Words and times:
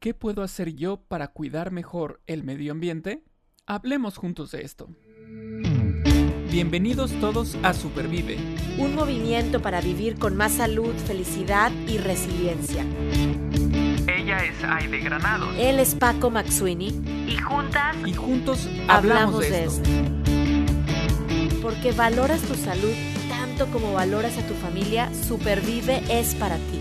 ¿Qué 0.00 0.14
puedo 0.14 0.42
hacer 0.42 0.74
yo 0.76 0.96
para 0.96 1.28
cuidar 1.28 1.72
mejor 1.72 2.22
el 2.26 2.42
medio 2.42 2.72
ambiente? 2.72 3.22
Hablemos 3.66 4.16
juntos 4.16 4.50
de 4.50 4.62
esto. 4.62 4.88
Bienvenidos 6.50 7.12
todos 7.20 7.58
a 7.62 7.74
Supervive. 7.74 8.38
Un 8.78 8.94
movimiento 8.94 9.60
para 9.60 9.82
vivir 9.82 10.18
con 10.18 10.38
más 10.38 10.52
salud, 10.52 10.94
felicidad 11.06 11.70
y 11.86 11.98
resiliencia. 11.98 12.82
Ella 14.06 14.42
es 14.42 14.64
Aide 14.64 15.00
Granado. 15.00 15.52
Él 15.58 15.78
es 15.78 15.94
Paco 15.94 16.30
Maxuini. 16.30 16.98
Y 17.28 17.36
juntas. 17.36 17.94
Y 18.06 18.14
juntos 18.14 18.70
hablamos, 18.88 19.40
de, 19.40 19.64
esto. 19.64 19.90
Porque 21.60 21.92
valoras 21.92 22.40
tu 22.40 22.54
salud 22.54 22.94
tanto 23.28 23.66
como 23.66 23.92
valoras 23.92 24.38
a 24.38 24.46
tu 24.46 24.54
familia, 24.54 25.12
Supervive 25.14 26.02
es 26.08 26.34
para 26.36 26.56
ti. 26.56 26.79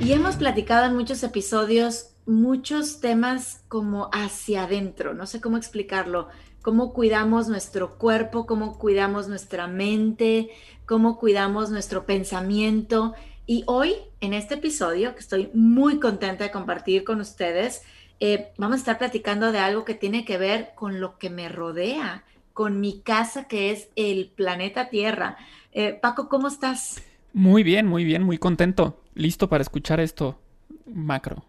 Y 0.00 0.12
hemos 0.12 0.36
platicado 0.36 0.86
en 0.86 0.94
muchos 0.94 1.22
episodios 1.22 2.12
muchos 2.26 3.00
temas 3.00 3.62
como 3.68 4.10
hacia 4.12 4.64
adentro, 4.64 5.14
no 5.14 5.26
sé 5.26 5.40
cómo 5.40 5.56
explicarlo, 5.56 6.28
cómo 6.60 6.92
cuidamos 6.92 7.48
nuestro 7.48 7.96
cuerpo, 7.96 8.46
cómo 8.46 8.78
cuidamos 8.78 9.28
nuestra 9.28 9.68
mente, 9.68 10.50
cómo 10.84 11.18
cuidamos 11.18 11.70
nuestro 11.70 12.04
pensamiento. 12.04 13.14
Y 13.46 13.62
hoy, 13.66 13.94
en 14.20 14.34
este 14.34 14.54
episodio, 14.54 15.14
que 15.14 15.20
estoy 15.20 15.50
muy 15.54 16.00
contenta 16.00 16.44
de 16.44 16.50
compartir 16.50 17.04
con 17.04 17.20
ustedes, 17.20 17.82
eh, 18.18 18.48
vamos 18.58 18.76
a 18.76 18.78
estar 18.78 18.98
platicando 18.98 19.52
de 19.52 19.60
algo 19.60 19.84
que 19.84 19.94
tiene 19.94 20.24
que 20.24 20.36
ver 20.36 20.72
con 20.74 21.00
lo 21.00 21.18
que 21.18 21.30
me 21.30 21.48
rodea, 21.48 22.24
con 22.52 22.80
mi 22.80 23.00
casa 23.00 23.44
que 23.44 23.70
es 23.70 23.88
el 23.94 24.32
planeta 24.34 24.88
Tierra. 24.88 25.36
Eh, 25.72 25.96
Paco, 26.00 26.28
¿cómo 26.28 26.48
estás? 26.48 27.02
Muy 27.32 27.62
bien, 27.62 27.86
muy 27.86 28.04
bien, 28.04 28.24
muy 28.24 28.38
contento. 28.38 28.98
Listo 29.16 29.48
para 29.48 29.62
escuchar 29.62 29.98
esto, 29.98 30.38
macro. 30.84 31.42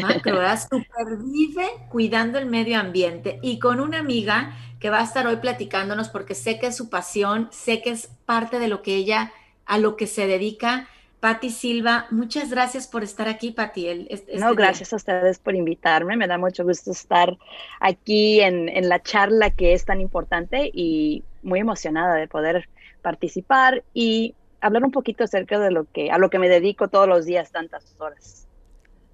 Macro. 0.00 0.40
Supervive 0.56 1.66
cuidando 1.90 2.38
el 2.38 2.46
medio 2.46 2.80
ambiente 2.80 3.38
y 3.42 3.58
con 3.58 3.80
una 3.80 3.98
amiga 3.98 4.56
que 4.80 4.88
va 4.88 5.00
a 5.00 5.04
estar 5.04 5.26
hoy 5.26 5.36
platicándonos 5.36 6.08
porque 6.08 6.34
sé 6.34 6.58
que 6.58 6.68
es 6.68 6.76
su 6.76 6.88
pasión, 6.88 7.48
sé 7.52 7.82
que 7.82 7.90
es 7.90 8.08
parte 8.24 8.58
de 8.58 8.68
lo 8.68 8.80
que 8.80 8.96
ella, 8.96 9.30
a 9.66 9.76
lo 9.76 9.96
que 9.96 10.06
se 10.06 10.26
dedica. 10.26 10.88
Patti 11.20 11.50
Silva, 11.50 12.06
muchas 12.10 12.48
gracias 12.48 12.88
por 12.88 13.02
estar 13.02 13.28
aquí, 13.28 13.50
Patti. 13.50 14.06
Este 14.08 14.38
no, 14.38 14.54
gracias 14.54 14.94
a 14.94 14.96
ustedes 14.96 15.38
por 15.38 15.54
invitarme. 15.54 16.16
Me 16.16 16.26
da 16.26 16.38
mucho 16.38 16.64
gusto 16.64 16.92
estar 16.92 17.36
aquí 17.78 18.40
en, 18.40 18.70
en 18.70 18.88
la 18.88 19.02
charla 19.02 19.50
que 19.50 19.74
es 19.74 19.84
tan 19.84 20.00
importante 20.00 20.70
y 20.72 21.24
muy 21.42 21.60
emocionada 21.60 22.14
de 22.14 22.26
poder 22.26 22.70
participar 23.02 23.84
y 23.92 24.34
hablar 24.62 24.84
un 24.84 24.90
poquito 24.90 25.24
acerca 25.24 25.58
de 25.58 25.70
lo 25.70 25.84
que 25.84 26.10
a 26.10 26.18
lo 26.18 26.30
que 26.30 26.38
me 26.38 26.48
dedico 26.48 26.88
todos 26.88 27.08
los 27.08 27.26
días 27.26 27.50
tantas 27.50 27.94
horas. 27.98 28.46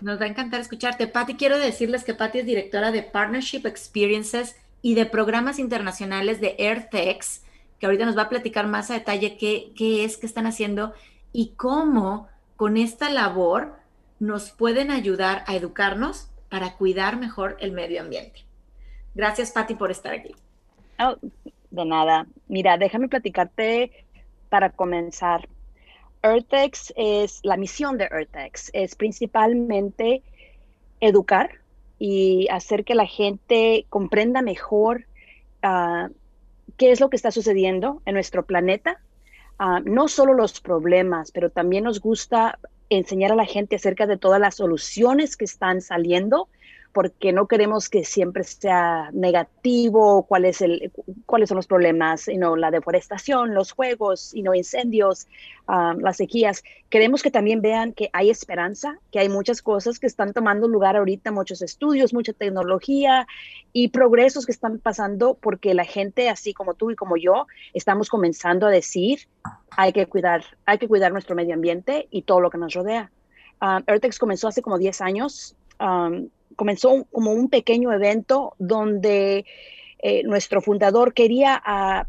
Nos 0.01 0.21
va 0.21 0.27
a 0.27 0.29
encantar 0.29 0.61
escucharte. 0.61 1.09
Patti, 1.09 1.35
quiero 1.35 1.59
decirles 1.59 2.05
que 2.05 2.15
Patti 2.15 2.39
es 2.39 2.47
directora 2.47 2.93
de 2.93 3.03
Partnership 3.03 3.67
Experiences 3.67 4.57
y 4.81 4.95
de 4.95 5.07
programas 5.07 5.59
internacionales 5.59 6.41
de 6.41 6.55
AirTex, 6.59 7.43
que 7.81 7.87
ahorita 7.87 8.05
nos 8.05 8.17
va 8.17 8.23
a 8.23 8.29
platicar 8.29 8.69
más 8.69 8.91
a 8.91 8.95
detalle 8.95 9.37
qué, 9.37 9.73
qué 9.77 10.05
es 10.05 10.17
que 10.17 10.27
están 10.27 10.47
haciendo 10.47 10.93
y 11.33 11.55
cómo 11.57 12.29
con 12.55 12.77
esta 12.77 13.11
labor 13.11 13.77
nos 14.21 14.51
pueden 14.51 14.91
ayudar 14.91 15.43
a 15.47 15.57
educarnos 15.57 16.29
para 16.49 16.75
cuidar 16.75 17.19
mejor 17.19 17.57
el 17.61 17.73
medio 17.73 18.01
ambiente. 18.01 18.45
Gracias, 19.15 19.51
Patti, 19.51 19.75
por 19.75 19.91
estar 19.91 20.15
aquí. 20.15 20.35
Oh, 21.01 21.17
de 21.71 21.85
nada. 21.85 22.27
Mira, 22.47 22.79
déjame 22.79 23.09
platicarte 23.09 24.07
para 24.49 24.71
comenzar. 24.71 25.49
Earthex 26.23 26.93
es, 26.97 27.41
la 27.45 27.57
misión 27.57 27.99
de 27.99 28.05
Earthex 28.05 28.71
es 28.73 28.95
principalmente 28.97 30.23
educar 31.01 31.51
y 31.99 32.49
hacer 32.51 32.85
que 32.85 32.95
la 32.95 33.07
gente 33.07 33.87
comprenda 33.89 34.43
mejor 34.43 35.07
ah, 35.63 36.09
qué 36.77 36.93
es 36.93 37.01
lo 37.01 37.11
que 37.11 37.17
está 37.17 37.31
sucediendo 37.31 38.03
en 38.05 38.15
nuestro 38.15 38.45
planeta. 38.45 39.01
Ah, 39.59 39.81
no 39.85 40.09
solo 40.09 40.35
los 40.35 40.61
problemas, 40.61 41.33
pero 41.33 41.51
también 41.51 41.85
nos 41.85 42.01
gusta 42.01 42.59
enseñar 42.91 43.33
a 43.33 43.37
la 43.37 43.45
gente 43.45 43.77
acerca 43.77 44.07
de 44.07 44.17
todas 44.17 44.41
las 44.41 44.57
soluciones 44.57 45.37
que 45.37 45.45
están 45.45 45.81
saliendo 45.83 46.49
porque 46.99 47.33
no 47.33 47.47
queremos 47.47 47.89
que 47.89 48.05
siempre 48.05 48.43
sea 48.43 49.11
negativo, 49.13 50.25
cuál 50.25 50.45
es 50.47 50.61
el, 50.61 50.91
cuáles 51.27 51.49
son 51.49 51.55
los 51.55 51.69
problemas, 51.69 52.27
you 52.27 52.57
la 52.57 52.73
deforestación, 52.73 53.55
los 53.55 53.71
juegos, 53.71 54.33
you 54.35 54.53
incendios, 54.53 55.29
ah, 55.69 55.95
las 55.97 56.17
sequías. 56.17 56.65
Queremos 56.91 57.23
que 57.23 57.31
también 57.31 57.63
vean 57.63 57.93
que 57.93 58.11
hay 58.13 58.31
esperanza, 58.31 58.99
que 59.13 59.21
hay 59.21 59.29
muchas 59.29 59.63
cosas 59.63 60.01
que 60.01 60.09
están 60.09 60.33
tomando 60.33 60.67
lugar 60.67 60.97
ahorita, 60.97 61.31
muchos 61.31 61.63
estudios, 61.63 62.13
mucha 62.13 62.33
tecnología 62.33 63.29
y 63.73 63.91
progresos 63.91 64.45
que 64.45 64.51
están 64.51 64.81
pasando 64.81 65.35
porque 65.41 65.75
la 65.75 65.85
gente, 65.85 66.29
así 66.29 66.53
como 66.53 66.75
tú 66.75 66.91
y 66.91 66.97
como 66.97 67.17
yo, 67.17 67.47
estamos 67.75 68.09
comenzando 68.09 68.67
a 68.67 68.71
decir, 68.71 69.29
hay 69.71 69.93
que 69.93 70.07
cuidar, 70.07 70.43
hay 70.67 70.79
que 70.79 70.89
cuidar 70.89 71.13
nuestro 71.13 71.37
medio 71.37 71.55
ambiente 71.55 72.09
y 72.11 72.23
todo 72.23 72.41
lo 72.41 72.51
que 72.51 72.59
nos 72.59 72.75
rodea. 72.75 73.13
Earthex 73.87 74.19
comenzó 74.19 74.49
hace 74.49 74.63
como 74.63 74.79
10 74.79 75.01
años. 75.01 75.55
Comenzó 76.57 77.07
como 77.13 77.33
un 77.33 77.49
pequeño 77.49 77.93
evento 77.93 78.55
donde 78.59 79.47
eh, 80.01 80.23
nuestro 80.25 80.61
fundador 80.61 81.13
quería 81.13 81.61
ah, 81.65 82.07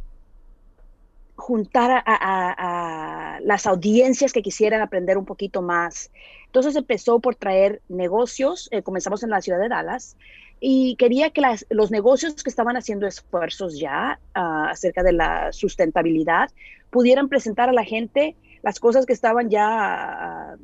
juntar 1.36 2.04
a, 2.06 3.40
las 3.42 3.66
audiencias 3.66 4.34
que 4.34 4.42
quisieran 4.42 4.82
aprender 4.82 5.18
un 5.18 5.26
poquito 5.26 5.62
más. 5.62 6.12
Entonces 6.48 6.76
empezó 6.76 7.20
por 7.20 7.36
traer 7.36 7.82
negocios, 7.88 8.68
eh, 8.72 8.82
comenzamos 8.82 9.24
en 9.24 9.30
la 9.30 9.42
ciudad 9.42 9.60
de 9.60 9.70
Dallas, 9.70 10.18
y 10.60 10.96
quería 10.98 11.30
que 11.30 11.42
los 11.70 11.90
negocios 11.90 12.44
que 12.44 12.50
estaban 12.50 12.76
haciendo 12.76 13.08
esfuerzos 13.08 13.80
ya 13.80 14.20
ah, 14.34 14.70
acerca 14.70 15.04
de 15.04 15.14
la 15.14 15.52
sustentabilidad 15.54 16.52
pudieran 16.90 17.30
presentar 17.30 17.70
a 17.70 17.74
la 17.74 17.86
gente 17.86 18.36
las 18.62 18.80
cosas 18.80 19.06
que 19.06 19.14
estaban 19.14 19.50
ya 19.50 19.68
ah, 19.68 20.56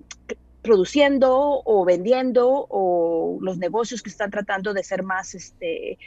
produciendo 0.66 1.62
o 1.64 1.86
vendiendo 1.86 2.68
o 2.70 3.38
los 3.42 3.58
negocios 3.58 4.02
que 4.02 4.10
están 4.10 4.32
tratando 4.32 4.74
de 4.74 4.84
ser 4.84 5.04
más 5.04 5.36
este, 5.36 5.98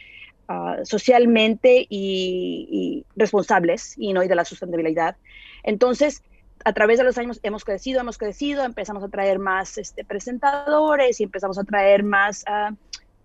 ah, 0.49 0.79
socialmente 0.83 1.87
y, 1.89 3.05
responsables 3.17 3.95
y 3.97 4.13
no 4.13 4.21
de 4.21 4.35
la 4.35 4.45
sustentabilidad. 4.45 5.17
Entonces, 5.63 6.23
a 6.65 6.73
través 6.73 6.99
de 6.99 7.05
los 7.05 7.17
años 7.19 7.39
hemos 7.43 7.65
crecido, 7.65 8.01
hemos 8.01 8.19
crecido, 8.19 8.65
empezamos 8.65 9.03
a 9.05 9.09
traer 9.09 9.39
más 9.39 9.79
este, 9.79 10.05
presentadores 10.05 11.21
y 11.21 11.25
empezamos 11.25 11.57
a 11.59 11.65
traer 11.65 12.03
más 12.03 12.45
uh, 12.49 12.75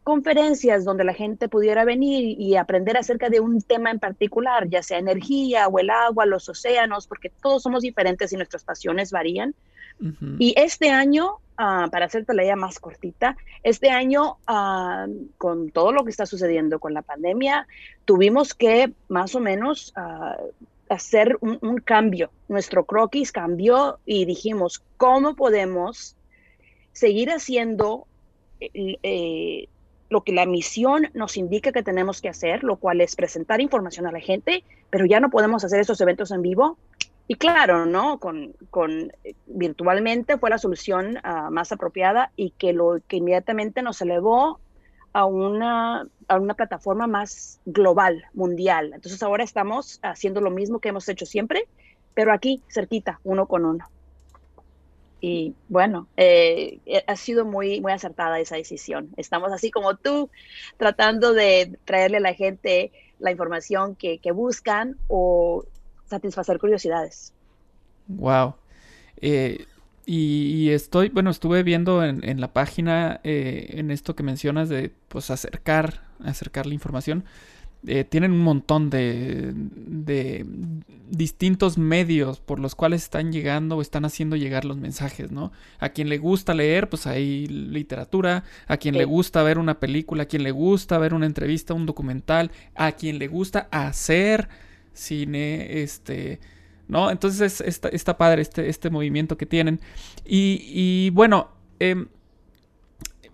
conferencias 0.04 0.86
donde 0.86 1.04
la 1.04 1.14
gente 1.14 1.50
pudiera 1.50 1.84
venir 1.84 2.40
y 2.40 2.56
aprender 2.58 2.96
acerca 2.96 3.30
de 3.30 3.40
un 3.40 3.62
tema 3.62 3.90
en 3.90 4.00
particular, 4.00 4.70
ya 4.70 4.84
sea 4.84 5.00
energía 5.00 5.68
o 5.68 5.80
el 5.80 5.90
agua, 5.90 6.26
los 6.26 6.48
océanos, 6.48 7.08
porque 7.08 7.32
todos 7.42 7.64
somos 7.64 7.82
diferentes 7.82 8.32
y 8.32 8.36
nuestras 8.36 8.64
pasiones 8.64 9.12
varían. 9.12 9.56
Y 10.40 10.54
este 10.58 10.90
año, 10.90 11.36
uh, 11.60 11.90
para 11.90 12.06
hacerte 12.06 12.34
la 12.34 12.44
idea 12.44 12.56
más 12.56 12.80
cortita, 12.80 13.38
este 13.64 13.90
año, 13.90 14.38
uh, 14.48 15.28
con 15.38 15.72
todo 15.72 15.92
lo 15.92 16.04
que 16.04 16.12
está 16.12 16.26
sucediendo 16.26 16.80
con 16.80 16.94
la 16.94 17.02
pandemia, 17.02 17.68
tuvimos 18.06 18.54
que 18.54 18.92
más 19.08 19.34
o 19.36 19.40
menos 19.40 19.94
uh, 19.96 20.52
hacer 20.90 21.38
un, 21.42 21.58
un, 21.62 21.78
cambio. 21.78 22.32
Nuestro 22.48 22.86
croquis 22.86 23.32
cambió 23.32 24.00
y 24.06 24.26
dijimos, 24.26 24.84
¿cómo 24.98 25.36
podemos 25.36 26.16
seguir 26.94 27.32
haciendo 27.32 28.08
eh, 28.60 28.98
eh, 29.04 29.68
lo 30.10 30.22
que 30.22 30.32
la 30.32 30.46
misión 30.46 31.10
nos 31.14 31.38
indica 31.38 31.72
que 31.72 31.84
tenemos 31.84 32.22
que 32.22 32.30
hacer, 32.30 32.64
lo 32.64 32.78
cual 32.78 33.02
es 33.02 33.16
presentar 33.16 33.62
información 33.62 34.06
a 34.06 34.12
la 34.12 34.20
gente, 34.20 34.64
pero 34.90 35.06
ya 35.06 35.20
no 35.20 35.30
podemos 35.30 35.64
hacer 35.64 35.80
esos 35.80 36.00
eventos 36.02 36.32
en 36.32 36.44
vivo? 36.44 36.78
Y 37.28 37.36
claro, 37.36 37.86
¿no? 37.86 38.20
Con, 38.20 38.54
con 38.70 39.12
virtualmente 39.46 40.38
fue 40.38 40.50
la 40.50 40.58
solución 40.58 41.18
uh, 41.18 41.52
más 41.52 41.72
apropiada 41.72 42.32
y 42.36 42.52
que 42.52 42.74
lo 42.74 43.00
que 43.08 43.18
inmediatamente 43.18 43.82
nos 43.82 44.02
elevó 44.02 44.60
a 45.14 45.26
una, 45.26 46.08
a 46.28 46.40
una 46.40 46.54
plataforma 46.56 47.08
más 47.08 47.62
global, 47.66 48.26
mundial. 48.34 48.92
Entonces 48.94 49.24
ahora 49.24 49.44
estamos 49.44 50.00
haciendo 50.02 50.42
lo 50.42 50.50
mismo 50.50 50.80
que 50.80 50.90
hemos 50.90 51.08
hecho 51.08 51.26
siempre, 51.26 51.68
pero 52.14 52.34
aquí, 52.34 52.62
cerquita, 52.68 53.20
uno 53.24 53.48
con 53.48 53.66
uno. 53.66 53.88
Y 55.22 55.54
bueno, 55.70 56.08
eh, 56.18 56.80
eh, 56.86 57.04
ha 57.08 57.16
sido 57.16 57.46
muy, 57.46 57.80
muy 57.80 57.94
acertada 57.94 58.40
esa 58.42 58.58
decisión. 58.58 59.10
Estamos 59.16 59.54
así 59.54 59.72
como 59.72 59.96
tú, 59.96 60.30
tratando 60.76 61.34
de 61.34 61.78
traerle 61.86 62.18
a 62.18 62.22
la 62.22 62.34
gente 62.34 62.92
la 63.20 63.32
información 63.32 63.96
que 63.96 64.20
buscan 64.34 64.98
o 65.08 65.64
satisfacer 66.06 66.60
curiosidades. 66.60 67.34
Wow. 68.08 68.56
Eh, 69.18 69.66
y, 70.06 70.70
estoy, 70.70 71.10
bueno, 71.10 71.30
estuve 71.30 71.64
viendo 71.64 72.04
en, 72.04 72.42
la 72.42 72.52
página, 72.52 73.22
eh, 73.24 73.68
en 73.78 73.90
esto 73.90 74.16
que 74.16 74.24
mencionas 74.24 74.68
de, 74.68 74.92
pues, 75.08 75.32
acercar, 75.32 76.02
acercar 76.24 76.66
la 76.66 76.74
información. 76.74 77.24
eh, 77.86 78.04
tienen 78.06 78.32
un 78.32 78.40
montón 78.40 78.90
de, 78.90 79.52
de, 79.54 80.46
distintos 81.10 81.78
medios 81.78 82.40
por 82.40 82.60
los 82.60 82.76
cuales 82.76 83.04
están 83.04 83.32
llegando 83.32 83.78
o 83.78 83.82
están 83.82 84.06
haciendo 84.06 84.36
llegar 84.36 84.66
los 84.66 84.78
mensajes, 84.78 85.32
¿no? 85.32 85.52
A 85.80 85.90
quien 85.90 86.10
le 86.10 86.18
gusta 86.18 86.54
leer, 86.54 86.90
pues 86.90 87.08
hay 87.08 87.48
literatura, 87.48 88.44
a 88.68 88.78
quien 88.78 88.98
le 88.98 89.06
gusta 89.06 89.44
ver 89.44 89.58
una 89.58 89.80
película, 89.80 90.24
a 90.24 90.26
quien 90.28 90.44
le 90.44 90.52
gusta 90.52 90.98
ver 90.98 91.14
una 91.14 91.26
entrevista, 91.26 91.74
un 91.74 91.86
documental, 91.86 92.52
a 92.76 92.94
quien 92.94 93.20
le 93.20 93.28
gusta 93.28 93.68
hacer 93.72 94.50
cine, 94.94 95.82
este, 95.82 96.40
¿no? 96.88 97.12
Entonces 97.12 97.62
está, 97.62 97.90
está 97.90 98.18
padre 98.18 98.42
este, 98.42 98.70
este 98.70 98.90
movimiento 98.90 99.38
que 99.38 99.46
tienen. 99.46 99.80
Y, 100.26 100.64
y 100.68 101.10
bueno, 101.12 101.50
em, 101.80 102.08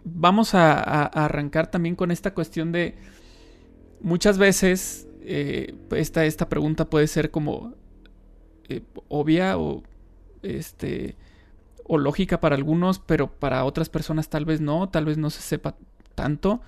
vamos 0.03 0.55
a, 0.55 1.05
arrancar 1.05 1.69
también 1.69 1.95
con 1.95 2.11
esta 2.11 2.33
cuestión 2.33 2.71
de 2.71 2.95
muchas 4.01 4.37
veces 4.37 5.07
eh, 5.21 5.75
esta, 5.91 6.25
esta 6.25 6.49
pregunta 6.49 6.89
puede 6.89 7.07
ser 7.07 7.31
como 7.31 7.73
eh, 8.69 8.81
obvia 9.07 9.57
o 9.57 9.83
este 10.41 11.15
o 11.91 11.97
lógica 11.97 12.39
para 12.39 12.55
algunos, 12.55 12.99
pero 12.99 13.31
para 13.31 13.65
otras 13.65 13.89
personas 13.89 14.29
tal 14.29 14.45
vez 14.45 14.61
no, 14.61 14.89
tal 14.89 15.05
vez 15.05 15.17
no 15.17 15.31
se 15.31 15.41
sepa 15.41 15.75
tanto. 16.13 16.61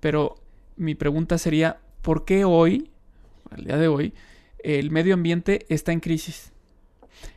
Pero 0.00 0.36
mi 0.76 0.94
pregunta 0.94 1.36
sería, 1.36 1.78
¿por 2.00 2.24
qué 2.24 2.46
hoy, 2.46 2.90
al 3.50 3.64
día 3.64 3.76
de 3.76 3.88
hoy, 3.88 4.14
el 4.62 4.90
medio 4.90 5.14
ambiente 5.14 5.66
está 5.68 5.92
en 5.92 6.00
crisis? 6.00 6.52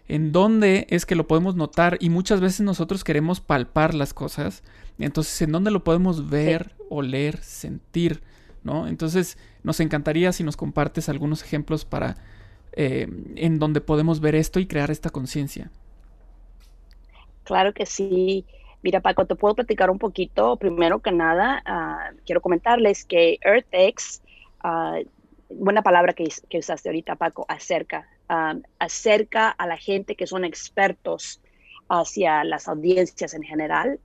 ¿En 0.08 0.32
dónde 0.32 0.88
es 0.90 1.06
que 1.06 1.16
lo 1.16 1.28
podemos 1.28 1.56
notar? 1.56 1.98
Y 2.00 2.10
muchas 2.10 2.42
veces 2.42 2.62
nosotros 2.62 3.04
queremos 3.04 3.42
palpar 3.42 3.94
las 3.94 4.14
cosas. 4.14 4.64
Entonces, 5.00 5.42
¿en 5.42 5.52
dónde 5.52 5.72
lo 5.72 5.84
podemos 5.84 6.30
ver, 6.30 6.72
oler, 6.90 7.38
sentir? 7.38 8.22
¿no? 8.66 8.88
Entonces, 8.88 9.38
nos 9.64 9.80
encantaría 9.80 10.34
si 10.34 10.44
nos 10.44 10.58
compartes 10.58 11.08
algunos 11.08 11.44
ejemplos 11.44 11.86
para 11.86 12.18
eh, 12.74 13.08
en 13.36 13.60
donde 13.60 13.80
podemos 13.80 14.20
ver 14.20 14.36
esto 14.36 14.60
y 14.60 14.66
crear 14.66 14.92
esta 14.92 15.12
conciencia. 15.12 15.72
Claro 17.44 17.74
que 17.74 17.86
sí. 17.86 18.44
Mira, 18.82 19.02
Paco, 19.02 19.26
te 19.26 19.36
puedo 19.36 19.54
platicar 19.54 19.90
un 19.90 20.00
poquito. 20.00 20.58
Primero 20.58 21.00
que 21.00 21.12
nada, 21.12 21.62
ah, 21.66 22.10
quiero 22.26 22.42
comentarles 22.42 23.06
que 23.06 23.38
EarthX, 23.42 24.22
uh, 24.64 25.08
buena 25.50 25.82
palabra 25.82 26.14
que, 26.14 26.28
que, 26.50 26.60
usaste 26.60 26.90
ahorita, 26.90 27.16
Paco, 27.16 27.46
acerca, 27.48 28.08
ah, 28.30 28.56
acerca 28.80 29.50
a 29.50 29.68
la 29.68 29.78
gente 29.78 30.16
que 30.16 30.28
son 30.28 30.46
expertos 30.46 31.42
hacia 31.90 32.44
las 32.44 32.68
audiencias 32.68 33.34
en 33.34 33.44
general. 33.44 34.00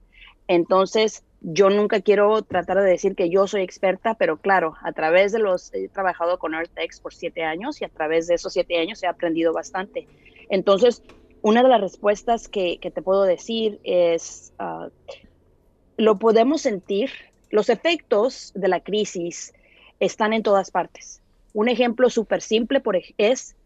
Entonces, 0.48 1.24
yo 1.42 1.70
nunca 1.70 2.00
quiero 2.00 2.42
tratar 2.42 2.78
de 2.78 2.90
decir 2.90 3.14
que 3.14 3.30
yo 3.30 3.46
soy 3.46 3.62
experta, 3.62 4.14
pero 4.14 4.36
claro, 4.36 4.74
a 4.82 4.92
través 4.92 5.32
de 5.32 5.38
los, 5.38 5.72
he 5.72 5.88
trabajado 5.88 6.38
con 6.38 6.54
EarthX 6.54 7.00
por 7.00 7.14
siete 7.14 7.44
años 7.44 7.80
y 7.80 7.84
a 7.84 7.88
través 7.88 8.26
de 8.26 8.34
esos 8.34 8.52
siete 8.52 8.78
años 8.78 9.02
he 9.02 9.06
aprendido 9.06 9.52
bastante. 9.52 10.06
Entonces, 10.50 11.02
una 11.42 11.62
de 11.62 11.68
las 11.70 11.80
respuestas 11.80 12.48
que, 12.48 12.78
te 12.80 13.02
puedo 13.02 13.22
decir 13.22 13.80
es, 13.84 14.52
ah, 14.58 14.88
lo 15.96 16.18
podemos 16.18 16.60
sentir, 16.62 17.10
los 17.50 17.70
efectos 17.70 18.52
de 18.54 18.68
la 18.68 18.80
crisis 18.80 19.54
están 19.98 20.32
en 20.32 20.42
todas 20.42 20.70
partes. 20.70 21.22
Un 21.52 21.68
ejemplo 21.68 22.10
súper 22.10 22.42
simple 22.42 22.80
por, 22.80 23.00
es 23.18 23.56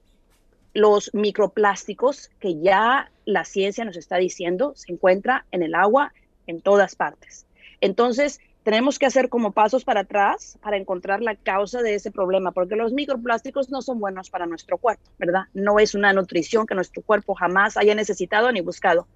los 0.73 1.13
microplásticos 1.15 2.31
que 2.41 2.61
ya 2.61 3.11
la 3.25 3.45
ciencia 3.45 3.85
nos 3.85 3.97
está 3.97 4.17
diciendo 4.17 4.73
se 4.75 4.93
encuentra 4.93 5.47
en 5.53 5.63
el 5.63 5.75
agua 5.75 6.13
en 6.47 6.61
todas 6.61 6.97
partes. 6.97 7.47
Entonces, 7.81 8.41
tenemos 8.65 8.99
que 8.99 9.07
hacer 9.07 9.29
como 9.29 9.53
pasos 9.53 9.85
para 9.85 10.01
atrás 10.01 10.59
para 10.63 10.79
encontrar 10.79 11.21
la 11.23 11.37
causa 11.37 11.83
de 11.83 11.95
ese 11.95 12.11
problema, 12.11 12.51
porque 12.51 12.77
los 12.77 12.93
microplásticos 12.93 13.71
no 13.71 13.83
son 13.83 14.01
buenos 14.01 14.31
para 14.31 14.47
nuestro 14.47 14.79
cuerpo, 14.79 15.05
¿verdad? 15.19 15.43
No 15.53 15.79
es 15.79 15.95
una 15.95 16.13
nutrición 16.13 16.67
que 16.67 16.75
nuestro 16.75 17.03
cuerpo 17.03 17.35
jamás 17.35 17.77
haya 17.77 17.95
necesitado 17.95 18.51
ni 18.51 18.63
buscado. 18.63 19.07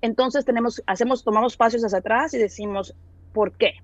Entonces 0.00 0.44
tenemos, 0.44 0.82
hacemos, 0.86 1.24
tomamos 1.24 1.56
pasos 1.56 1.84
hacia 1.84 1.98
atrás 1.98 2.32
y 2.34 2.38
decimos, 2.38 2.94
¿por 3.34 3.52
qué? 3.52 3.74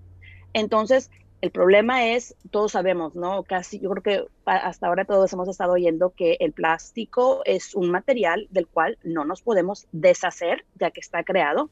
Entonces, 0.55 1.11
el 1.43 1.51
problema 1.51 2.07
es, 2.07 2.37
todos 2.53 2.73
sabemos, 2.73 3.17
¿no? 3.17 3.43
Casi, 3.43 3.81
yo 3.81 3.91
creo 3.91 4.03
que 4.03 4.25
hasta 4.45 4.87
ahora 4.87 5.05
todos 5.05 5.33
hemos 5.33 5.49
estado 5.49 5.73
oyendo 5.73 6.11
que 6.11 6.37
el 6.39 6.53
plástico 6.53 7.43
es 7.45 7.75
un 7.75 7.91
material 7.91 8.47
del 8.51 8.69
cual 8.69 8.97
no 9.03 9.25
nos 9.25 9.43
podemos 9.43 9.89
deshacer, 9.91 10.65
ya 10.77 10.93
que 10.93 11.01
está 11.01 11.25
creado. 11.25 11.69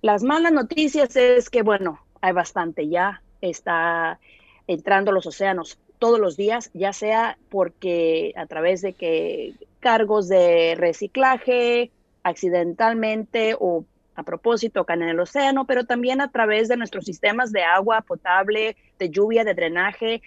Las 0.00 0.22
malas 0.22 0.52
noticias 0.52 1.16
es 1.16 1.50
que, 1.50 1.62
bueno, 1.62 1.98
hay 2.20 2.32
bastante 2.32 2.88
ya, 2.88 3.20
está 3.40 4.20
entrando 4.68 5.10
a 5.10 5.14
los 5.14 5.26
océanos 5.26 5.80
todos 5.98 6.20
los 6.20 6.36
días, 6.36 6.70
ya 6.74 6.92
sea 6.92 7.36
porque 7.50 8.32
a 8.36 8.46
través 8.46 8.80
de 8.80 8.92
que 8.92 9.54
cargos 9.80 10.28
de 10.28 10.76
reciclaje, 10.76 11.90
accidentalmente 12.22 13.56
o 13.58 13.84
a 14.14 14.22
propósito 14.22 14.84
caen 14.84 15.02
en 15.02 15.08
el 15.10 15.20
océano, 15.20 15.66
pero 15.66 15.84
también 15.84 16.20
a 16.20 16.30
través 16.30 16.68
de 16.68 16.76
nuestros 16.76 17.04
sistemas 17.04 17.52
de 17.52 17.62
agua 17.62 18.02
potable, 18.02 18.76
de 18.98 19.10
lluvia, 19.10 19.44
de 19.44 19.54
drenaje, 19.54 20.22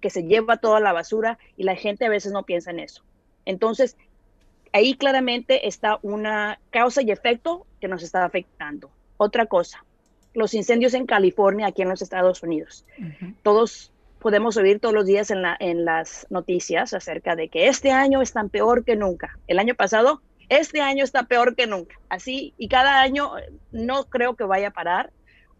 que 0.00 0.10
se 0.10 0.24
lleva 0.24 0.56
toda 0.56 0.80
la 0.80 0.92
basura 0.92 1.38
y 1.56 1.64
la 1.64 1.76
gente 1.76 2.06
a 2.06 2.10
veces 2.10 2.32
no 2.32 2.44
piensa 2.44 2.70
en 2.70 2.80
eso. 2.80 3.02
Entonces, 3.44 3.96
ahí 4.72 4.94
claramente 4.94 5.68
está 5.68 5.98
una 6.02 6.58
causa 6.70 7.02
y 7.02 7.10
efecto 7.10 7.66
que 7.80 7.88
nos 7.88 8.02
está 8.02 8.24
afectando. 8.24 8.90
Otra 9.16 9.46
cosa, 9.46 9.84
los 10.34 10.54
incendios 10.54 10.94
en 10.94 11.06
California, 11.06 11.66
aquí 11.66 11.82
en 11.82 11.88
los 11.88 12.02
Estados 12.02 12.42
Unidos. 12.42 12.84
Todos 13.42 13.92
podemos 14.18 14.56
oír 14.56 14.80
todos 14.80 14.94
los 14.94 15.06
días 15.06 15.30
en, 15.30 15.42
la, 15.42 15.56
en 15.58 15.84
las 15.84 16.26
noticias 16.30 16.94
acerca 16.94 17.36
de 17.36 17.48
que 17.48 17.68
este 17.68 17.90
año 17.90 18.22
es 18.22 18.32
tan 18.32 18.48
peor 18.48 18.84
que 18.84 18.96
nunca. 18.96 19.38
El 19.46 19.58
año 19.58 19.74
pasado, 19.74 20.22
este 20.50 20.80
año 20.80 21.04
está 21.04 21.22
peor 21.22 21.56
que 21.56 21.66
nunca. 21.66 21.98
Así, 22.08 22.52
y 22.58 22.68
cada 22.68 23.00
año 23.00 23.32
no 23.70 24.04
creo 24.04 24.36
que 24.36 24.44
vaya 24.44 24.68
a 24.68 24.72
parar, 24.72 25.10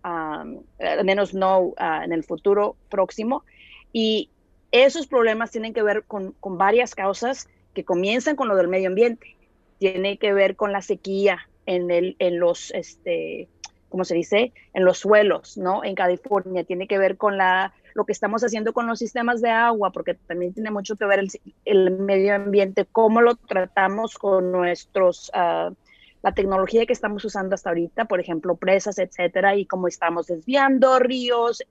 al 0.02 1.04
menos 1.04 1.32
no 1.32 1.74
ah, 1.78 2.02
en 2.04 2.12
el 2.12 2.24
futuro 2.24 2.76
próximo. 2.90 3.44
Y 3.92 4.30
esos 4.72 5.06
problemas 5.06 5.50
tienen 5.50 5.72
que 5.72 5.82
ver 5.82 6.04
con, 6.04 6.32
con 6.40 6.58
varias 6.58 6.94
causas 6.94 7.48
que 7.72 7.84
comienzan 7.84 8.36
con 8.36 8.48
lo 8.48 8.56
del 8.56 8.68
medio 8.68 8.88
ambiente. 8.88 9.36
Tiene 9.78 10.18
que 10.18 10.32
ver 10.32 10.56
con 10.56 10.72
la 10.72 10.82
sequía, 10.82 11.48
en, 11.66 11.90
el, 11.90 12.16
en 12.18 12.40
los, 12.40 12.72
este, 12.72 13.48
¿cómo 13.88 14.04
se 14.04 14.16
dice? 14.16 14.52
En 14.74 14.84
los 14.84 14.98
suelos, 14.98 15.56
¿no? 15.56 15.84
En 15.84 15.94
California. 15.94 16.64
Tiene 16.64 16.88
que 16.88 16.98
ver 16.98 17.16
con 17.16 17.36
la, 17.36 17.72
lo 17.94 18.04
que 18.04 18.12
estamos 18.12 18.42
haciendo 18.42 18.72
con 18.72 18.86
los 18.86 18.98
sistemas 18.98 19.40
de 19.40 19.50
agua, 19.50 19.90
porque 19.90 20.14
también 20.14 20.52
tiene 20.52 20.70
mucho 20.70 20.96
que 20.96 21.06
ver 21.06 21.24
el, 21.64 21.90
medio 21.90 22.34
ambiente, 22.34 22.86
cómo 22.90 23.20
lo 23.20 23.36
tratamos 23.36 24.16
con 24.16 24.52
nuestros, 24.52 25.30
uh, 25.34 25.74
la 26.22 26.32
tecnología 26.34 26.86
que 26.86 26.92
estamos 26.92 27.24
usando 27.24 27.54
hasta 27.54 27.70
ahorita, 27.70 28.06
por 28.06 28.20
ejemplo, 28.20 28.56
presas, 28.56 28.98
etcétera, 28.98 29.56
y 29.56 29.66
cómo 29.66 29.88
estamos 29.88 30.26
desviando 30.26 30.98
ríos, 30.98 31.62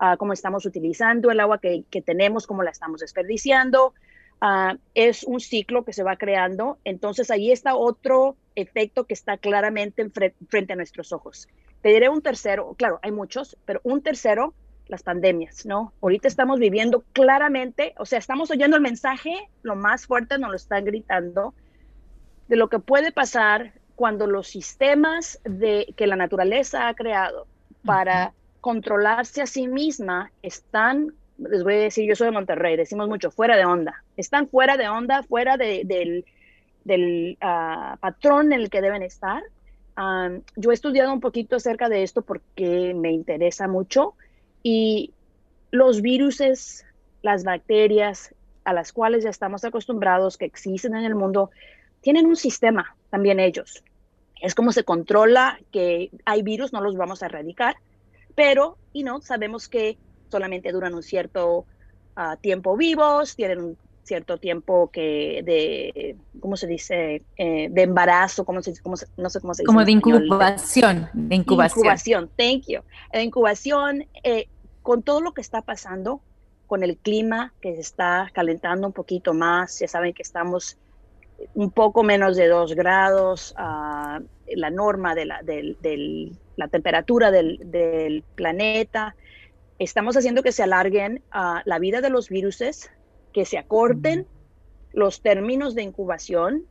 uh, 0.00 0.16
cómo 0.16 0.32
estamos 0.32 0.66
utilizando 0.66 1.30
el 1.30 1.40
agua 1.40 1.58
que, 1.58 1.84
que 1.90 2.02
tenemos, 2.02 2.46
cómo 2.46 2.62
la 2.62 2.70
estamos 2.70 3.00
desperdiciando. 3.00 3.94
Uh, 4.42 4.76
es 4.94 5.22
un 5.22 5.38
ciclo 5.38 5.84
que 5.84 5.92
se 5.92 6.02
va 6.02 6.16
creando. 6.16 6.78
Entonces 6.84 7.30
ahí 7.30 7.52
está 7.52 7.76
otro 7.76 8.36
efecto 8.56 9.04
que 9.04 9.14
está 9.14 9.36
claramente 9.36 10.10
frente 10.48 10.72
a 10.72 10.76
nuestros 10.76 11.12
ojos. 11.12 11.48
Te 11.80 11.90
diré 11.90 12.08
un 12.08 12.22
tercero, 12.22 12.74
claro, 12.78 13.00
hay 13.02 13.10
muchos, 13.10 13.56
pero 13.64 13.80
un 13.82 14.02
tercero, 14.02 14.54
las 14.92 15.02
pandemias, 15.02 15.66
¿no? 15.66 15.92
Ahorita 16.00 16.28
estamos 16.28 16.60
viviendo 16.60 17.02
claramente, 17.12 17.94
o 17.98 18.06
sea, 18.06 18.20
estamos 18.20 18.50
oyendo 18.52 18.76
el 18.76 18.82
mensaje, 18.82 19.34
lo 19.62 19.74
más 19.74 20.06
fuerte 20.06 20.38
nos 20.38 20.50
lo 20.50 20.56
están 20.56 20.84
gritando, 20.84 21.54
de 22.46 22.56
lo 22.56 22.68
que 22.68 22.78
puede 22.78 23.10
pasar 23.10 23.72
cuando 23.96 24.26
los 24.28 24.46
sistemas 24.46 25.40
de, 25.44 25.92
que 25.96 26.06
la 26.06 26.16
naturaleza 26.16 26.88
ha 26.88 26.94
creado 26.94 27.46
para 27.84 28.32
controlarse 28.60 29.42
a 29.42 29.46
sí 29.46 29.66
misma 29.66 30.30
están 30.42 31.14
les 31.38 31.64
voy 31.64 31.74
a 31.74 31.78
decir, 31.78 32.08
yo 32.08 32.14
soy 32.14 32.26
de 32.26 32.32
Monterrey, 32.32 32.76
decimos 32.76 33.08
mucho, 33.08 33.30
fuera 33.30 33.56
de 33.56 33.64
onda. 33.64 34.04
Están 34.16 34.48
fuera 34.48 34.76
de 34.76 34.88
onda, 34.88 35.22
fuera 35.22 35.56
del, 35.56 36.24
del 36.84 37.38
ah, 37.40 37.96
patrón 38.00 38.52
en 38.52 38.60
el 38.60 38.70
que 38.70 38.80
deben 38.80 39.02
estar. 39.02 39.42
yo 40.56 40.70
he 40.70 40.74
estudiado 40.74 41.12
un 41.12 41.20
poquito 41.20 41.56
acerca 41.56 41.88
de 41.88 42.02
esto 42.02 42.22
porque 42.22 42.94
me 42.94 43.10
interesa 43.10 43.68
mucho 43.68 44.14
y 44.62 45.12
los 45.70 46.02
virus, 46.02 46.42
las 47.22 47.44
bacterias 47.44 48.34
a 48.64 48.72
las 48.72 48.92
cuales 48.92 49.24
ya 49.24 49.30
estamos 49.30 49.64
acostumbrados 49.64 50.36
que 50.36 50.44
existen 50.44 50.94
en 50.94 51.04
el 51.04 51.14
mundo, 51.14 51.50
tienen 52.00 52.26
un 52.26 52.36
sistema 52.36 52.96
también 53.10 53.40
ellos. 53.40 53.82
Es 54.40 54.54
como 54.54 54.72
se 54.72 54.84
controla 54.84 55.58
que 55.70 56.10
hay 56.24 56.42
virus, 56.42 56.72
no 56.72 56.80
los 56.80 56.96
vamos 56.96 57.22
a 57.22 57.26
erradicar, 57.26 57.76
pero 58.34 58.76
y 58.92 59.02
no 59.04 59.20
sabemos 59.20 59.68
que 59.68 59.98
solamente 60.30 60.72
duran 60.72 60.94
un 60.94 61.02
cierto 61.02 61.64
ah, 62.16 62.36
tiempo 62.40 62.76
vivos, 62.76 63.36
tienen 63.36 63.60
un 63.60 63.78
cierto 64.04 64.38
tiempo 64.38 64.90
que 64.90 65.42
de, 65.44 66.16
¿cómo 66.40 66.56
se 66.56 66.66
dice? 66.66 67.22
Eh, 67.36 67.68
de 67.70 67.82
embarazo, 67.82 68.44
¿cómo 68.44 68.62
se, 68.62 68.80
cómo 68.82 68.96
no 69.16 69.30
sé 69.30 69.40
cómo 69.40 69.54
se 69.54 69.62
dice. 69.62 69.66
Como 69.66 69.84
de 69.84 69.92
incubación, 69.92 71.08
de 71.12 71.36
incubación. 71.36 71.78
Incubación, 71.78 72.30
thank 72.36 72.64
you. 72.66 72.80
De 73.12 73.22
incubación, 73.22 74.06
eh, 74.24 74.48
con 74.82 75.02
todo 75.02 75.20
lo 75.20 75.32
que 75.32 75.40
está 75.40 75.62
pasando, 75.62 76.20
con 76.66 76.82
el 76.82 76.96
clima 76.96 77.52
que 77.60 77.74
se 77.74 77.80
está 77.80 78.30
calentando 78.32 78.86
un 78.86 78.92
poquito 78.92 79.34
más. 79.34 79.78
Ya 79.78 79.88
saben 79.88 80.12
que 80.14 80.22
estamos 80.22 80.78
un 81.54 81.70
poco 81.70 82.02
menos 82.02 82.36
de 82.36 82.48
2 82.48 82.74
grados, 82.74 83.54
uh, 83.58 84.22
la 84.54 84.70
norma 84.70 85.14
de 85.14 85.26
la, 85.26 85.42
de, 85.42 86.32
la 86.56 86.68
temperatura 86.68 87.30
del, 87.30 87.58
del, 87.64 88.24
planeta. 88.34 89.14
Estamos 89.78 90.16
haciendo 90.16 90.42
que 90.42 90.52
se 90.52 90.62
alarguen 90.62 91.22
uh, 91.34 91.60
la 91.64 91.78
vida 91.78 92.00
de 92.00 92.10
los 92.10 92.28
virus, 92.28 92.62
que 93.32 93.44
se 93.44 93.58
acorten 93.58 94.26
los 94.92 95.22
términos 95.22 95.74
de 95.74 95.82
incubación, 95.82 96.66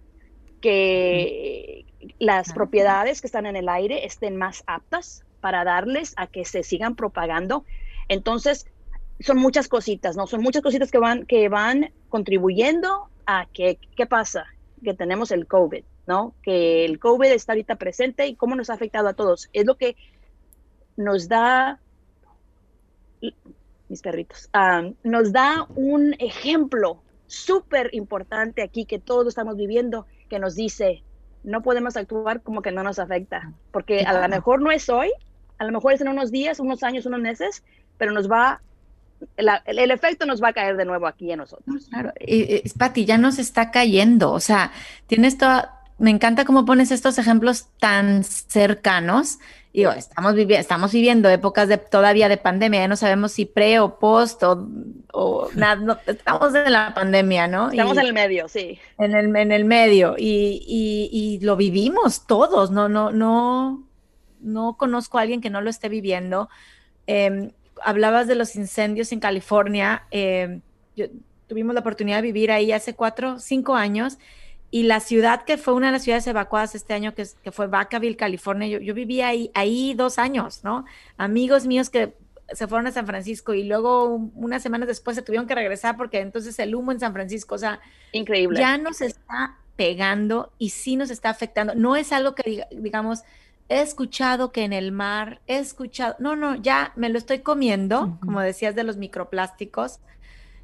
que 0.61 1.85
las 2.19 2.53
propiedades 2.53 3.21
que 3.21 3.27
están 3.27 3.45
en 3.45 3.55
el 3.55 3.67
aire 3.67 4.05
estén 4.05 4.37
más 4.37 4.63
aptas 4.67 5.23
para 5.39 5.63
darles 5.63 6.13
a 6.17 6.27
que 6.27 6.45
se 6.45 6.63
sigan 6.63 6.95
propagando. 6.95 7.65
Entonces, 8.07 8.67
son 9.19 9.37
muchas 9.37 9.67
cositas, 9.67 10.15
¿no? 10.15 10.27
Son 10.27 10.41
muchas 10.41 10.61
cositas 10.61 10.91
que 10.91 10.97
van, 10.97 11.25
que 11.25 11.49
van 11.49 11.91
contribuyendo 12.09 13.09
a 13.25 13.47
que, 13.53 13.79
¿qué 13.95 14.05
pasa? 14.05 14.45
Que 14.83 14.93
tenemos 14.93 15.31
el 15.31 15.47
COVID, 15.47 15.83
¿no? 16.07 16.33
Que 16.43 16.85
el 16.85 16.99
COVID 16.99 17.27
está 17.27 17.53
ahorita 17.53 17.75
presente 17.75 18.27
y 18.27 18.35
cómo 18.35 18.55
nos 18.55 18.69
ha 18.69 18.73
afectado 18.73 19.07
a 19.07 19.13
todos. 19.13 19.49
Es 19.53 19.65
lo 19.65 19.77
que 19.77 19.95
nos 20.97 21.27
da, 21.27 21.79
mis 23.91 24.01
perritos, 24.01 24.49
nos 25.03 25.31
da 25.31 25.67
un 25.75 26.15
ejemplo 26.17 27.03
súper 27.27 27.89
importante 27.93 28.63
aquí 28.63 28.85
que 28.85 28.99
todos 28.99 29.27
estamos 29.27 29.55
viviendo, 29.55 30.07
que 30.29 30.39
nos 30.39 30.55
dice, 30.55 31.03
no 31.43 31.61
podemos 31.61 31.95
actuar 31.97 32.41
como 32.41 32.61
que 32.61 32.71
no 32.71 32.83
nos 32.83 32.99
afecta, 32.99 33.53
porque 33.71 34.01
a 34.01 34.13
lo 34.13 34.27
mejor 34.27 34.61
no 34.61 34.71
es 34.71 34.89
hoy, 34.89 35.11
a 35.57 35.65
lo 35.65 35.71
mejor 35.71 35.93
es 35.93 36.01
en 36.01 36.07
unos 36.07 36.31
días, 36.31 36.59
unos 36.59 36.83
años, 36.83 37.05
unos 37.05 37.19
meses, 37.19 37.63
pero 37.97 38.11
nos 38.11 38.29
va, 38.29 38.61
el, 39.37 39.91
efecto 39.91 40.25
nos 40.25 40.41
va 40.41 40.49
a 40.49 40.53
caer 40.53 40.77
de 40.77 40.85
nuevo 40.85 41.05
aquí 41.05 41.31
en 41.31 41.39
nosotros. 41.39 41.87
Claro, 41.89 42.13
y, 42.19 42.67
Pati, 42.77 43.05
ya 43.05 43.17
nos 43.17 43.39
está 43.39 43.71
cayendo, 43.71 44.31
o 44.31 44.39
sea, 44.39 44.71
tienes 45.07 45.37
toda, 45.37 45.80
me 46.01 46.09
encanta 46.09 46.45
cómo 46.45 46.65
pones 46.65 46.89
estos 46.89 47.19
ejemplos 47.19 47.67
tan 47.79 48.23
cercanos. 48.23 49.37
Y 49.71 49.83
estamos, 49.83 50.33
viviendo 50.33 50.59
estamos 50.59 50.91
viviendo 50.91 51.29
épocas 51.29 51.69
de, 51.69 51.77
todavía 51.77 52.27
de 52.27 52.37
pandemia, 52.37 52.81
ya 52.81 52.87
no 52.87 52.97
sabemos 52.97 53.33
si 53.33 53.45
pre 53.45 53.79
o 53.79 53.99
post 53.99 54.41
o, 54.43 55.49
nada, 55.55 56.01
estamos 56.07 56.55
en 56.55 56.71
la 56.73 56.93
pandemia, 56.95 57.47
¿no? 57.47 57.69
Estamos 57.69 57.97
en 57.97 58.05
el 58.07 58.13
medio, 58.13 58.49
sí. 58.49 58.79
En 58.97 59.15
el, 59.15 59.33
en 59.33 59.51
el 59.51 59.63
medio 59.63 60.15
y, 60.17 60.61
y, 60.67 61.09
y, 61.11 61.39
lo 61.39 61.55
vivimos 61.55 62.25
todos, 62.25 62.71
no, 62.71 62.89
no, 62.89 63.11
no, 63.11 63.87
no 64.41 64.75
conozco 64.77 65.19
a 65.19 65.21
alguien 65.21 65.39
que 65.39 65.51
no 65.51 65.61
lo 65.61 65.69
esté 65.69 65.87
viviendo. 65.87 66.49
Em, 67.05 67.51
hablabas 67.83 68.27
de 68.27 68.35
los 68.35 68.55
incendios 68.55 69.11
en 69.11 69.19
California. 69.19 70.03
Em, 70.09 70.61
tuvimos 71.47 71.75
la 71.75 71.81
oportunidad 71.81 72.17
de 72.17 72.23
vivir 72.23 72.51
ahí 72.51 72.71
hace 72.71 72.95
cuatro, 72.95 73.37
cinco 73.39 73.75
años. 73.75 74.17
Y 74.71 74.83
la 74.83 75.01
ciudad 75.01 75.43
que 75.43 75.57
fue 75.57 75.73
una 75.73 75.87
de 75.87 75.91
las 75.91 76.03
ciudades 76.03 76.25
evacuadas 76.27 76.75
este 76.75 76.93
año, 76.93 77.13
que, 77.13 77.27
que 77.43 77.51
fue 77.51 77.67
Vacaville, 77.67 78.15
California, 78.15 78.67
yo, 78.67 78.79
yo 78.79 78.93
viví 78.93 79.21
ahí, 79.21 79.51
ahí 79.53 79.93
dos 79.93 80.17
años, 80.17 80.63
¿no? 80.63 80.85
Amigos 81.17 81.67
míos 81.67 81.89
que 81.89 82.13
se 82.53 82.67
fueron 82.67 82.87
a 82.87 82.91
San 82.91 83.05
Francisco 83.05 83.53
y 83.53 83.63
luego 83.63 84.15
unas 84.35 84.61
semanas 84.61 84.87
después 84.87 85.15
se 85.15 85.21
tuvieron 85.21 85.47
que 85.47 85.55
regresar 85.55 85.97
porque 85.97 86.19
entonces 86.19 86.57
el 86.59 86.75
humo 86.75 86.91
en 86.91 86.99
San 86.99 87.13
Francisco, 87.13 87.55
o 87.55 87.57
sea, 87.57 87.79
increíble. 88.11 88.59
Ya 88.59 88.77
nos 88.77 89.01
está 89.01 89.57
pegando 89.75 90.51
y 90.57 90.69
sí 90.69 90.95
nos 90.95 91.09
está 91.09 91.29
afectando. 91.29 91.75
No 91.75 91.95
es 91.95 92.11
algo 92.11 92.35
que 92.35 92.65
digamos, 92.71 93.23
he 93.69 93.81
escuchado 93.81 94.51
que 94.51 94.63
en 94.63 94.73
el 94.73 94.91
mar, 94.91 95.41
he 95.47 95.59
escuchado, 95.59 96.15
no, 96.19 96.35
no, 96.35 96.55
ya 96.55 96.91
me 96.95 97.09
lo 97.09 97.17
estoy 97.17 97.39
comiendo, 97.39 98.17
como 98.21 98.41
decías 98.41 98.75
de 98.75 98.83
los 98.83 98.97
microplásticos, 98.97 99.99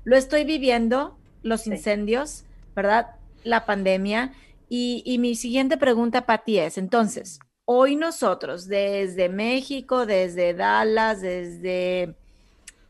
lo 0.04 0.18
estoy 0.18 0.44
viviendo, 0.44 1.18
los 1.42 1.68
incendios, 1.68 2.44
¿verdad? 2.76 3.17
La 3.44 3.65
pandemia. 3.65 4.34
Y, 4.70 5.17
mi 5.20 5.36
siguiente 5.36 5.77
pregunta 5.77 6.25
para 6.25 6.44
ti 6.44 6.60
es, 6.60 6.77
entonces, 6.77 7.39
hoy 7.63 7.96
nosotros, 7.96 8.67
desde 8.67 9.29
México, 9.29 10.06
desde 10.06 10.53
Dallas, 10.53 11.22
desde 11.22 12.15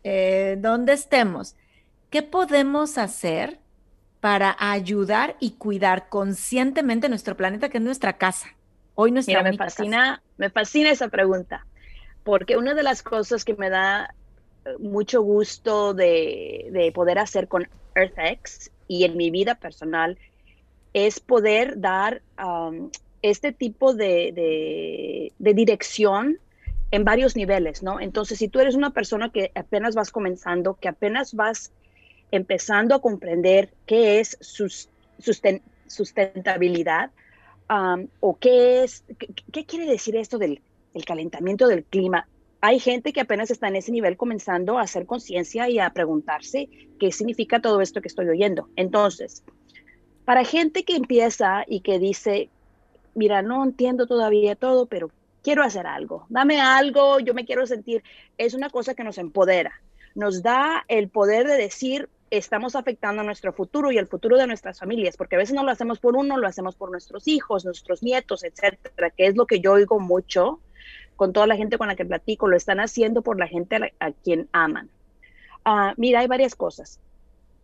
eh, 0.04 0.58
donde 0.60 0.94
estemos, 0.94 1.56
¿qué 2.10 2.24
podemos 2.24 2.98
hacer 2.98 3.60
para 4.22 4.56
ayudar 4.60 5.36
y 5.40 5.52
cuidar 5.52 6.10
conscientemente 6.10 7.10
nuestro 7.10 7.38
planeta, 7.38 7.70
que 7.70 7.78
es 7.78 7.84
nuestra 7.84 8.18
casa? 8.18 8.58
Hoy 8.96 9.12
Mira, 9.12 9.44
me 9.44 9.56
fascina, 9.56 10.24
me 10.38 10.50
fascina 10.50 10.90
esa 10.90 11.10
pregunta, 11.10 11.68
porque 12.24 12.58
una 12.58 12.74
de 12.74 12.82
las 12.82 13.04
cosas 13.04 13.46
que 13.46 13.54
me 13.54 13.70
da 13.70 14.16
eh, 14.66 14.72
mucho 14.80 15.22
gusto 15.22 15.94
de, 15.94 16.92
poder 16.96 17.20
hacer 17.20 17.48
con 17.48 17.70
EarthX 17.94 18.72
y 18.88 19.04
en 19.04 19.16
mi 19.16 19.30
vida 19.30 19.54
personal 19.54 20.18
es 20.94 21.20
poder 21.20 21.80
dar 21.80 22.22
um, 22.44 22.90
este 23.22 23.52
tipo 23.52 23.94
de, 23.94 25.32
de, 25.38 25.54
dirección 25.54 26.40
en 26.92 27.04
varios 27.04 27.36
niveles, 27.36 27.84
¿no? 27.84 28.00
Entonces, 28.00 28.40
si 28.40 28.48
tú 28.48 28.60
eres 28.60 28.76
una 28.76 28.92
persona 28.92 29.32
que 29.32 29.52
apenas 29.56 29.96
vas 29.96 30.12
comenzando, 30.12 30.76
que 30.76 30.88
apenas 30.88 31.34
vas 31.34 31.72
empezando 32.32 32.96
a 32.96 33.02
comprender 33.02 33.74
qué 33.86 34.20
es 34.20 34.38
sus, 34.42 34.90
sustentabilidad, 35.88 37.12
o 38.20 38.38
qué 38.40 38.84
es, 38.84 39.04
qué, 39.52 39.66
quiere 39.66 39.86
decir 39.86 40.16
esto 40.16 40.38
del 40.38 40.62
calentamiento 41.06 41.68
del 41.68 41.84
clima. 41.84 42.28
Hay 42.62 42.80
gente 42.80 43.14
que 43.14 43.22
apenas 43.22 43.52
está 43.52 43.68
en 43.68 43.76
ese 43.76 43.92
nivel 43.92 44.18
comenzando 44.18 44.80
a 44.80 44.82
hacer 44.82 45.06
conciencia 45.06 45.70
y 45.70 45.80
a 45.80 45.90
preguntarse 45.92 46.70
qué 47.00 47.12
significa 47.12 47.62
todo 47.62 47.82
esto 47.82 48.02
que 48.02 48.08
estoy 48.08 48.28
oyendo. 48.30 48.70
Entonces, 48.76 49.44
para 50.28 50.44
gente 50.44 50.84
que 50.84 50.98
empieza 50.98 51.64
y 51.66 51.80
que 51.80 52.00
dice, 52.00 52.50
mira, 53.16 53.42
no 53.42 53.64
entiendo 53.64 54.08
todavía 54.08 54.58
todo, 54.58 54.86
pero 54.86 55.10
quiero 55.42 55.64
hacer 55.64 55.88
algo, 55.88 56.26
dame 56.28 56.60
algo, 56.60 57.22
yo 57.22 57.34
me 57.34 57.46
quiero 57.46 57.66
sentir, 57.66 58.04
es 58.38 58.54
una 58.54 58.70
cosa 58.70 58.94
que 58.94 59.06
nos 59.06 59.18
empodera, 59.20 59.72
nos 60.16 60.44
da 60.44 60.84
el 60.90 61.08
poder 61.08 61.48
de 61.48 61.56
decir, 61.56 62.10
estamos 62.30 62.76
afectando 62.76 63.22
a 63.22 63.24
nuestro 63.24 63.54
futuro 63.54 63.90
y 63.90 63.98
el 63.98 64.08
futuro 64.08 64.36
de 64.36 64.48
nuestras 64.48 64.80
familias, 64.80 65.16
porque 65.16 65.38
a 65.38 65.40
veces 65.40 65.56
no 65.56 65.64
lo 65.64 65.72
hacemos 65.72 66.00
por 66.00 66.18
uno, 66.18 66.36
lo 66.36 66.46
hacemos 66.46 66.76
por 66.76 66.92
nuestros 66.92 67.26
hijos, 67.30 67.64
nuestros 67.64 68.04
nietos, 68.04 68.44
etcétera, 68.44 69.12
que 69.12 69.28
es 69.28 69.38
lo 69.38 69.46
que 69.46 69.62
yo 69.62 69.72
oigo 69.72 69.98
mucho 69.98 70.60
con 71.16 71.32
toda 71.32 71.48
la 71.48 71.56
gente 71.56 71.78
con 71.78 71.88
la 71.88 71.96
que 71.96 72.04
platico, 72.04 72.50
lo 72.50 72.58
están 72.58 72.82
haciendo 72.82 73.22
por 73.22 73.40
la 73.40 73.48
gente 73.48 73.94
a, 74.02 74.12
quien 74.12 74.50
aman. 74.52 74.90
Ah, 75.64 75.94
mira, 75.96 76.20
hay 76.20 76.28
varias 76.28 76.54
cosas. 76.54 77.00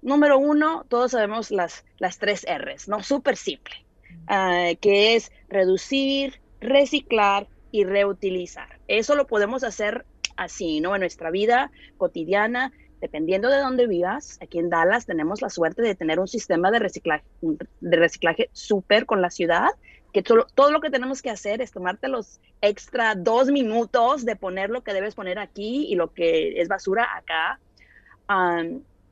Número 0.03 0.37
uno, 0.37 0.85
todos 0.89 1.11
sabemos 1.11 1.49
las, 1.49 1.85
las 1.97 2.17
tres 2.17 2.45
R's, 2.45 2.89
¿no? 2.89 3.01
Súper 3.01 3.37
simple, 3.37 3.73
ah, 4.27 4.71
que 4.81 5.15
es 5.15 5.31
reducir, 5.47 6.41
reciclar 6.59 7.47
y 7.71 7.85
reutilizar. 7.85 8.79
Eso 8.89 9.15
lo 9.15 9.27
podemos 9.27 9.63
hacer 9.63 10.05
así, 10.35 10.81
¿no? 10.81 10.93
En 10.93 10.99
nuestra 10.99 11.31
vida 11.31 11.71
cotidiana, 11.97 12.73
dependiendo 12.99 13.49
de 13.49 13.59
dónde 13.59 13.87
vivas, 13.87 14.37
aquí 14.41 14.59
en 14.59 14.69
Dallas 14.69 15.05
tenemos 15.05 15.41
la 15.41 15.49
suerte 15.49 15.81
de 15.81 15.95
tener 15.95 16.19
un 16.19 16.27
sistema 16.27 16.69
de 16.69 16.79
reciclaje, 16.79 17.23
de 17.41 17.97
reciclaje 17.97 18.49
súper 18.51 19.05
con 19.05 19.21
la 19.21 19.29
ciudad, 19.29 19.69
que 20.11 20.21
todo, 20.21 20.47
todo, 20.53 20.71
lo 20.71 20.81
que 20.81 20.89
tenemos 20.89 21.21
que 21.21 21.29
hacer 21.29 21.61
es 21.61 21.71
tomarte 21.71 22.09
los 22.09 22.41
extra 22.61 23.15
dos 23.15 23.47
minutos 23.51 24.25
de 24.25 24.35
poner 24.35 24.69
lo 24.69 24.83
que 24.83 24.93
debes 24.93 25.15
poner 25.15 25.39
aquí 25.39 25.87
y 25.87 25.95
lo 25.95 26.13
que 26.13 26.61
es 26.61 26.67
basura 26.67 27.07
acá. 27.15 27.59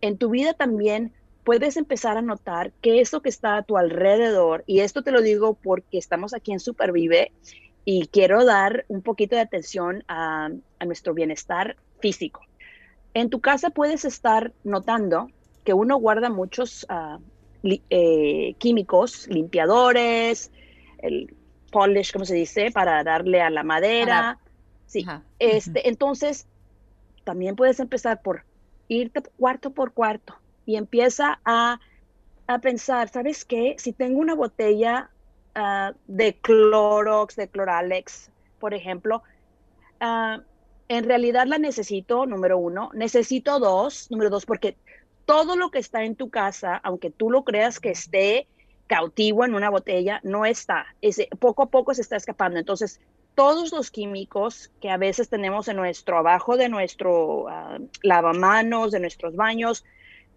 En 0.01 0.17
tu 0.17 0.29
vida 0.29 0.53
también 0.53 1.13
puedes 1.43 1.77
empezar 1.77 2.17
a 2.17 2.21
notar 2.21 2.71
que 2.81 3.01
eso 3.01 3.21
que 3.21 3.29
está 3.29 3.57
a 3.57 3.63
tu 3.63 3.77
alrededor, 3.77 4.63
y 4.67 4.81
esto 4.81 5.01
te 5.01 5.11
lo 5.11 5.21
digo 5.21 5.55
porque 5.55 5.97
estamos 5.97 6.33
aquí 6.33 6.51
en 6.51 6.59
Supervive 6.59 7.31
y 7.85 8.07
quiero 8.07 8.45
dar 8.45 8.85
un 8.89 9.01
poquito 9.01 9.35
de 9.35 9.41
atención 9.41 10.03
a, 10.07 10.49
a 10.79 10.85
nuestro 10.85 11.13
bienestar 11.13 11.77
físico 11.99 12.41
en 13.13 13.29
tu 13.29 13.41
casa 13.41 13.69
puedes 13.69 14.05
estar 14.05 14.53
notando 14.63 15.29
que 15.63 15.73
uno 15.73 15.97
guarda 15.97 16.29
muchos 16.29 16.85
ah, 16.89 17.19
eh, 17.63 18.55
químicos, 18.57 19.27
limpiadores, 19.27 20.51
el 20.99 21.35
polish, 21.71 22.11
como 22.11 22.25
se 22.25 22.35
dice, 22.35 22.71
para 22.71 23.03
darle 23.03 23.41
a 23.41 23.49
la 23.49 23.63
madera. 23.63 24.39
Sí. 24.87 25.05
Este, 25.39 25.87
entonces, 25.87 26.47
también 27.23 27.55
puedes 27.55 27.79
empezar 27.79 28.21
por 28.21 28.43
irte 28.95 29.21
cuarto 29.37 29.71
por 29.71 29.93
cuarto 29.93 30.35
y 30.65 30.75
empieza 30.75 31.39
a, 31.45 31.79
pensar, 32.61 33.07
¿sabes 33.07 33.45
qué? 33.45 33.75
Si 33.77 33.93
tengo 33.93 34.19
una 34.19 34.35
botella 34.35 35.09
ah, 35.55 35.93
de 36.07 36.35
Clorox, 36.35 37.37
de 37.37 37.47
Cloralex, 37.47 38.29
por 38.59 38.73
ejemplo, 38.73 39.23
uh, 40.01 40.41
en 40.89 41.05
realidad 41.05 41.45
la 41.47 41.57
necesito, 41.57 42.25
número 42.25 42.57
uno. 42.57 42.89
Necesito 42.93 43.57
dos, 43.59 44.11
número 44.11 44.29
dos, 44.29 44.45
porque 44.45 44.75
todo 45.25 45.55
lo 45.55 45.71
que 45.71 45.79
está 45.79 46.03
en 46.03 46.17
tu 46.17 46.29
casa, 46.29 46.75
aunque 46.83 47.09
tú 47.09 47.31
lo 47.31 47.45
creas 47.45 47.79
que 47.79 47.91
esté 47.91 48.47
cautivo 48.87 49.45
en 49.45 49.55
una 49.55 49.69
botella, 49.69 50.19
no 50.23 50.45
está. 50.45 50.87
Ese, 51.01 51.29
poco 51.39 51.63
a 51.63 51.69
poco 51.69 51.93
se 51.93 52.01
está 52.01 52.17
escapando. 52.17 52.59
Entonces, 52.59 52.99
todos 53.35 53.71
los 53.71 53.91
químicos 53.91 54.71
que 54.81 54.89
a 54.89 54.97
veces 54.97 55.29
tenemos 55.29 55.67
en 55.67 55.77
nuestro 55.77 56.17
abajo 56.17 56.57
de 56.57 56.69
nuestro 56.69 57.45
uh, 57.45 57.89
lavamanos, 58.03 58.91
de 58.91 58.99
nuestros 58.99 59.35
baños, 59.35 59.83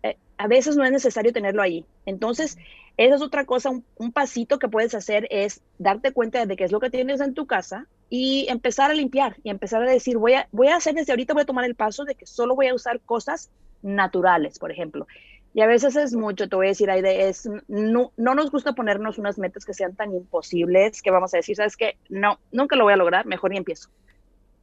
eh, 0.03 0.17
a 0.39 0.47
veces 0.47 0.77
no 0.77 0.85
es 0.85 0.93
necesario 0.93 1.33
tenerlo 1.33 1.63
ahí. 1.63 1.85
Entonces, 2.07 2.57
esa 2.97 3.17
es 3.17 3.23
otra 3.23 3.45
cosa, 3.45 3.71
un, 3.71 4.13
pasito 4.13 4.59
que 4.59 4.69
puedes 4.69 4.95
hacer 4.95 5.27
es 5.31 5.61
darte 5.79 6.13
cuenta 6.13 6.47
de 6.47 6.57
qué 6.57 6.65
es 6.65 6.73
lo 6.73 6.79
que 6.79 6.91
tienes 6.91 7.21
en 7.21 7.35
tu 7.35 7.47
casa 7.47 7.87
y 8.09 8.47
empezar 8.49 8.91
a 8.91 8.95
limpiar 8.95 9.37
y 9.43 9.51
empezar 9.51 9.83
a 9.83 9.91
decir, 9.91 10.17
voy 10.17 10.35
a, 10.35 10.49
voy 10.53 10.69
a 10.69 10.77
hacer 10.77 10.95
desde 10.95 11.13
ahorita, 11.13 11.35
voy 11.35 11.43
a 11.43 11.47
tomar 11.47 11.65
el 11.65 11.75
paso 11.75 12.05
de 12.05 12.15
que 12.15 12.27
solo 12.27 12.55
voy 12.55 12.69
a 12.69 12.75
usar 12.75 13.01
cosas 13.01 13.51
naturales, 13.83 14.61
por 14.61 14.71
ejemplo. 14.71 15.09
Y 15.55 15.61
a 15.61 15.69
veces 15.69 15.95
es 15.95 16.15
mucho, 16.15 16.49
te 16.49 16.57
voy 16.57 16.67
a 16.67 16.71
decir, 16.71 16.91
Aide, 16.91 17.29
es, 17.29 17.49
no, 17.69 18.11
no 18.17 18.35
nos 18.35 18.51
gusta 18.51 18.73
ponernos 18.73 19.19
unas 19.19 19.39
metas 19.39 19.65
que 19.65 19.73
sean 19.73 19.95
tan 19.95 20.13
imposibles 20.13 21.01
que 21.01 21.13
vamos 21.13 21.33
a 21.33 21.37
decir, 21.37 21.55
¿sabes 21.55 21.77
qué? 21.77 21.97
No, 22.09 22.41
nunca 22.51 22.75
lo 22.75 22.83
voy 22.83 22.93
a 22.93 22.97
lograr, 22.97 23.25
mejor 23.25 23.53
ni 23.53 23.59
empiezo. 23.59 23.89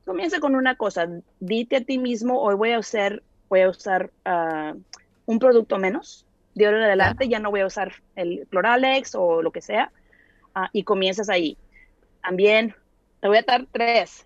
Comienza 0.06 0.42
con 0.42 0.54
una 0.54 0.76
cosa, 0.76 1.08
dite 1.40 1.78
a 1.78 1.86
ti 1.86 1.98
mismo, 1.98 2.42
hoy 2.42 2.56
voy 2.56 2.74
a 2.74 2.80
usar, 2.80 3.24
voy 3.48 3.62
a 3.62 3.70
usar 3.70 4.12
uh, 4.26 4.78
un 5.26 5.40
producto 5.40 5.78
menos, 5.78 6.26
de 6.56 6.66
ahora 6.66 6.80
en 6.80 6.84
adelante 6.84 7.30
ya 7.30 7.40
no 7.40 7.52
voy 7.52 7.62
a 7.62 7.68
usar 7.68 7.94
el 8.18 8.46
Cloralex 8.50 9.16
o 9.16 9.42
lo 9.42 9.52
que 9.52 9.62
sea, 9.62 9.94
uh, 10.58 10.68
y 10.74 10.84
comienzas 10.84 11.30
ahí. 11.30 11.58
También, 12.22 12.76
te 13.22 13.30
voy 13.30 13.38
a 13.38 13.44
dar 13.44 13.66
tres. 13.72 14.26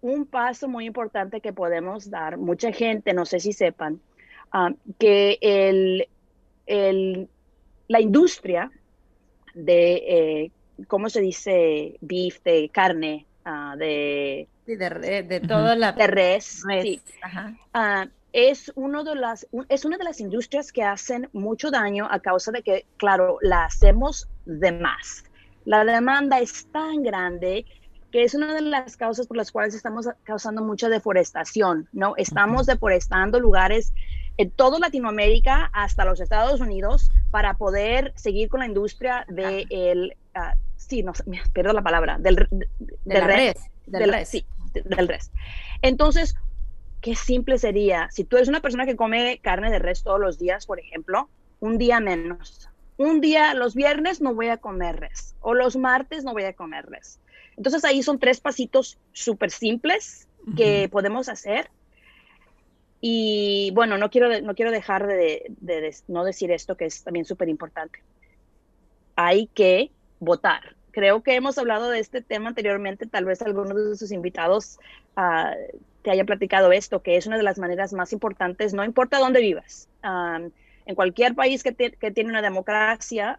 Un 0.00 0.26
paso 0.26 0.66
muy 0.66 0.86
importante 0.86 1.40
que 1.40 1.52
podemos 1.52 2.10
dar, 2.10 2.36
mucha 2.36 2.72
gente, 2.72 3.12
no 3.14 3.24
sé 3.24 3.38
si 3.38 3.52
sepan, 3.52 4.00
Ah, 4.52 4.70
que 4.98 5.38
el, 5.40 6.08
el, 6.66 7.28
la 7.88 8.00
industria 8.00 8.70
de, 9.54 9.94
eh, 9.96 10.50
¿cómo 10.86 11.08
se 11.10 11.20
dice? 11.20 11.96
Beef, 12.00 12.42
de 12.42 12.70
carne, 12.70 13.26
uh, 13.44 13.76
de... 13.76 14.48
Sí, 14.66 14.76
de, 14.76 15.22
de, 15.22 15.40
toda 15.40 15.74
la... 15.76 15.92
De 15.92 16.06
res, 16.06 16.62
Sí. 16.82 17.00
Uh, 17.74 18.08
es, 18.32 18.70
uno 18.74 19.04
de 19.04 19.14
las, 19.14 19.46
es 19.68 19.84
una 19.84 19.96
de 19.96 20.04
las 20.04 20.20
industrias 20.20 20.70
que 20.70 20.82
hacen 20.82 21.28
mucho 21.32 21.70
daño 21.70 22.06
a 22.10 22.20
causa 22.20 22.52
de 22.52 22.62
que, 22.62 22.86
claro, 22.96 23.38
la 23.40 23.64
hacemos 23.64 24.28
de 24.44 24.72
más. 24.72 25.24
La 25.64 25.84
demanda 25.84 26.38
es 26.38 26.66
tan 26.66 27.02
grande 27.02 27.64
que 28.10 28.24
es 28.24 28.34
una 28.34 28.54
de 28.54 28.62
las 28.62 28.96
causas 28.96 29.26
por 29.26 29.36
las 29.36 29.52
cuales 29.52 29.74
estamos 29.74 30.08
causando 30.24 30.62
mucha 30.62 30.88
deforestación, 30.88 31.88
¿no? 31.92 32.14
Estamos 32.16 32.66
deforestando 32.66 33.38
lugares 33.38 33.92
en 34.38 34.50
toda 34.52 34.78
Latinoamérica 34.78 35.68
hasta 35.72 36.04
los 36.04 36.20
Estados 36.20 36.60
Unidos 36.60 37.10
para 37.30 37.54
poder 37.54 38.12
seguir 38.16 38.48
con 38.48 38.60
la 38.60 38.66
industria 38.66 39.26
de 39.28 39.66
el, 39.68 40.16
uh, 40.36 40.56
sí, 40.76 41.02
no, 41.02 41.12
perdón 41.52 41.74
la 41.74 41.82
palabra, 41.82 42.18
del, 42.18 42.48
del 43.04 43.24
res, 43.24 43.56
del, 43.86 44.12
res. 44.12 44.28
Sí, 44.28 44.46
del 44.72 45.08
res. 45.08 45.32
Entonces, 45.82 46.36
qué 47.00 47.16
simple 47.16 47.58
sería, 47.58 48.08
si 48.12 48.24
tú 48.24 48.36
eres 48.36 48.48
una 48.48 48.60
persona 48.60 48.86
que 48.86 48.96
come 48.96 49.40
carne 49.42 49.70
de 49.70 49.80
res 49.80 50.04
todos 50.04 50.20
los 50.20 50.38
días, 50.38 50.66
por 50.66 50.78
ejemplo, 50.78 51.28
un 51.60 51.76
día 51.76 52.00
menos. 52.00 52.70
Un 52.96 53.20
día, 53.20 53.54
los 53.54 53.74
viernes 53.74 54.20
no 54.20 54.34
voy 54.34 54.48
a 54.48 54.56
comer 54.56 55.00
res, 55.00 55.36
o 55.40 55.54
los 55.54 55.76
martes 55.76 56.24
no 56.24 56.32
voy 56.32 56.44
a 56.44 56.52
comer 56.52 56.86
res. 56.86 57.20
Entonces 57.56 57.84
ahí 57.84 58.04
son 58.04 58.20
tres 58.20 58.40
pasitos 58.40 58.98
súper 59.12 59.50
simples 59.50 60.28
que 60.56 60.88
podemos 60.88 61.28
hacer 61.28 61.70
y 63.00 63.70
bueno, 63.74 63.96
no 63.96 64.10
quiero, 64.10 64.40
no 64.40 64.54
quiero 64.54 64.70
dejar 64.70 65.06
de, 65.06 65.54
no 66.08 66.24
decir 66.24 66.50
esto 66.50 66.76
que 66.76 66.86
es 66.86 67.04
también 67.04 67.24
súper 67.24 67.48
importante. 67.48 68.02
Hay 69.14 69.46
que 69.48 69.90
votar. 70.18 70.76
Creo 70.90 71.22
que 71.22 71.34
hemos 71.34 71.58
hablado 71.58 71.90
de 71.90 72.00
este 72.00 72.22
tema 72.22 72.48
anteriormente, 72.48 73.06
tal 73.06 73.24
vez 73.24 73.40
algunos 73.42 73.90
de 73.90 73.96
sus 73.96 74.10
invitados 74.10 74.78
uh, 75.16 75.54
te 76.02 76.10
haya 76.10 76.24
platicado 76.24 76.72
esto, 76.72 77.02
que 77.02 77.16
es 77.16 77.26
una 77.26 77.36
de 77.36 77.44
las 77.44 77.58
maneras 77.58 77.92
más 77.92 78.12
importantes, 78.12 78.74
no 78.74 78.84
importa 78.84 79.18
dónde 79.18 79.40
vivas. 79.40 79.88
en 80.02 80.94
cualquier 80.94 81.34
país 81.34 81.62
que, 81.62 81.74
que 81.74 82.10
tiene 82.10 82.30
una 82.30 82.42
democracia, 82.42 83.38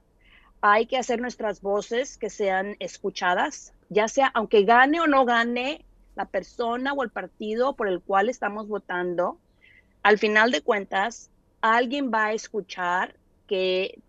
hay 0.62 0.86
que 0.86 0.98
hacer 0.98 1.20
nuestras 1.20 1.62
voces 1.62 2.18
que 2.18 2.30
sean 2.30 2.76
escuchadas, 2.80 3.74
ya 3.90 4.08
sea 4.08 4.28
aunque 4.28 4.64
gane 4.64 5.02
o 5.02 5.08
no 5.08 5.26
gane 5.26 5.84
la 6.16 6.26
persona 6.26 6.94
o 6.94 7.04
el 7.04 7.10
partido 7.10 7.76
por 7.76 7.88
el 7.88 8.02
cual 8.02 8.30
estamos 8.30 8.68
votando, 8.68 9.38
al 10.04 10.18
final 10.18 10.52
de 10.52 10.62
cuentas, 10.62 11.30
alguien 11.62 12.12
va 12.14 12.28
a 12.28 12.34
escuchar 12.34 13.16
que, 13.48 14.00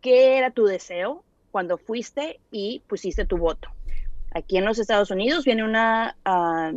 qué 0.00 0.38
era 0.38 0.50
tu 0.50 0.66
deseo 0.66 1.24
cuando 1.50 1.78
fuiste 1.78 2.40
y 2.50 2.82
pusiste 2.86 3.24
tu 3.24 3.38
voto. 3.38 3.68
Aquí 4.32 4.58
en 4.58 4.64
los 4.64 4.78
Estados 4.78 5.10
Unidos 5.10 5.44
viene 5.44 5.64
una, 5.64 6.16
ah, 6.24 6.72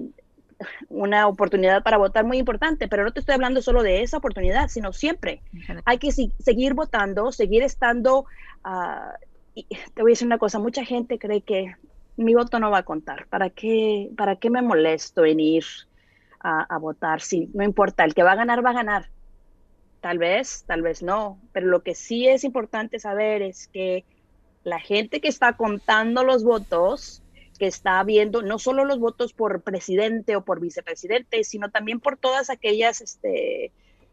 una 0.90 1.28
oportunidad 1.28 1.84
para 1.84 1.98
votar 1.98 2.26
muy 2.26 2.38
importante, 2.38 2.88
pero 2.88 3.04
no 3.04 3.12
te 3.12 3.20
estoy 3.20 3.36
hablando 3.36 3.62
solo 3.62 3.84
de 3.84 4.02
esa 4.02 4.18
oportunidad, 4.18 4.70
sino 4.70 4.94
siempre. 4.94 5.42
Hay 5.86 5.98
que 5.98 6.12
seguir 6.12 6.74
votando, 6.74 7.32
seguir 7.32 7.64
estando... 7.64 8.26
Uh, 8.66 9.14
te 9.54 10.02
voy 10.02 10.12
a 10.12 10.14
decir 10.14 10.28
una 10.28 10.38
cosa, 10.38 10.60
mucha 10.60 10.86
gente 10.86 11.20
cree 11.20 11.42
que 11.42 11.76
mi 12.16 12.34
voto 12.36 12.58
no 12.60 12.72
va 12.72 12.80
a 12.80 12.84
contar. 12.84 13.28
¿Para 13.28 13.50
qué, 13.50 14.10
para 14.16 14.38
qué 14.38 14.50
me 14.50 14.62
molesto 14.62 15.26
en 15.26 15.42
ir 15.42 15.66
a, 16.44 16.78
votar. 16.78 17.22
Sí, 17.22 17.50
no 17.54 17.64
importa, 17.64 18.04
el 18.04 18.14
que 18.14 18.24
va 18.24 18.32
a 18.32 18.36
ganar, 18.36 18.66
va 18.66 18.72
a 18.72 18.74
ganar. 18.74 19.10
Tal 20.00 20.18
vez, 20.18 20.64
tal 20.66 20.82
vez 20.82 21.04
no, 21.04 21.40
pero 21.54 21.68
lo 21.68 21.84
que 21.84 21.94
sí 21.94 22.28
es 22.28 22.44
importante 22.44 23.00
saber 23.00 23.42
es 23.44 23.68
que 23.68 24.04
la 24.64 24.80
gente 24.80 25.22
que 25.22 25.28
está 25.28 25.54
contando 25.54 26.24
los 26.24 26.44
votos, 26.44 27.22
que 27.60 27.68
está 27.68 28.04
viendo 28.04 28.42
no 28.42 28.58
solo 28.58 28.86
los 28.86 29.00
votos 29.00 29.34
por 29.34 29.62
presidente 29.62 30.36
o 30.36 30.44
por 30.44 30.60
vicepresidente, 30.60 31.44
sino 31.44 31.70
también 31.70 32.00
por 32.00 32.18
todas 32.18 32.50
aquellas, 32.50 33.02
este, 33.02 33.72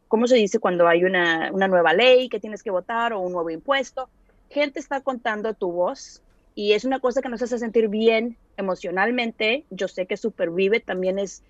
¿cómo 0.08 0.26
se 0.26 0.36
dice 0.36 0.58
cuando 0.58 0.86
hay 0.86 1.04
una, 1.04 1.50
una 1.52 1.68
nueva 1.68 1.94
ley 1.94 2.28
que 2.28 2.40
tienes 2.40 2.62
que 2.62 2.70
votar 2.70 3.14
o 3.14 3.20
un 3.20 3.32
nuevo 3.32 3.48
impuesto? 3.48 4.10
Gente 4.50 4.80
está 4.80 5.00
contando 5.00 5.54
tu 5.54 5.72
voz 5.72 6.22
y 6.54 6.72
es 6.72 6.84
una 6.84 7.00
cosa 7.00 7.22
que 7.22 7.30
nos 7.30 7.40
hace 7.40 7.58
sentir 7.58 7.88
bien 7.88 8.36
emocionalmente. 8.58 9.64
Yo 9.70 9.88
sé 9.88 10.06
que 10.06 10.18
Supervive 10.18 10.80
también 10.80 11.18
es 11.18 11.42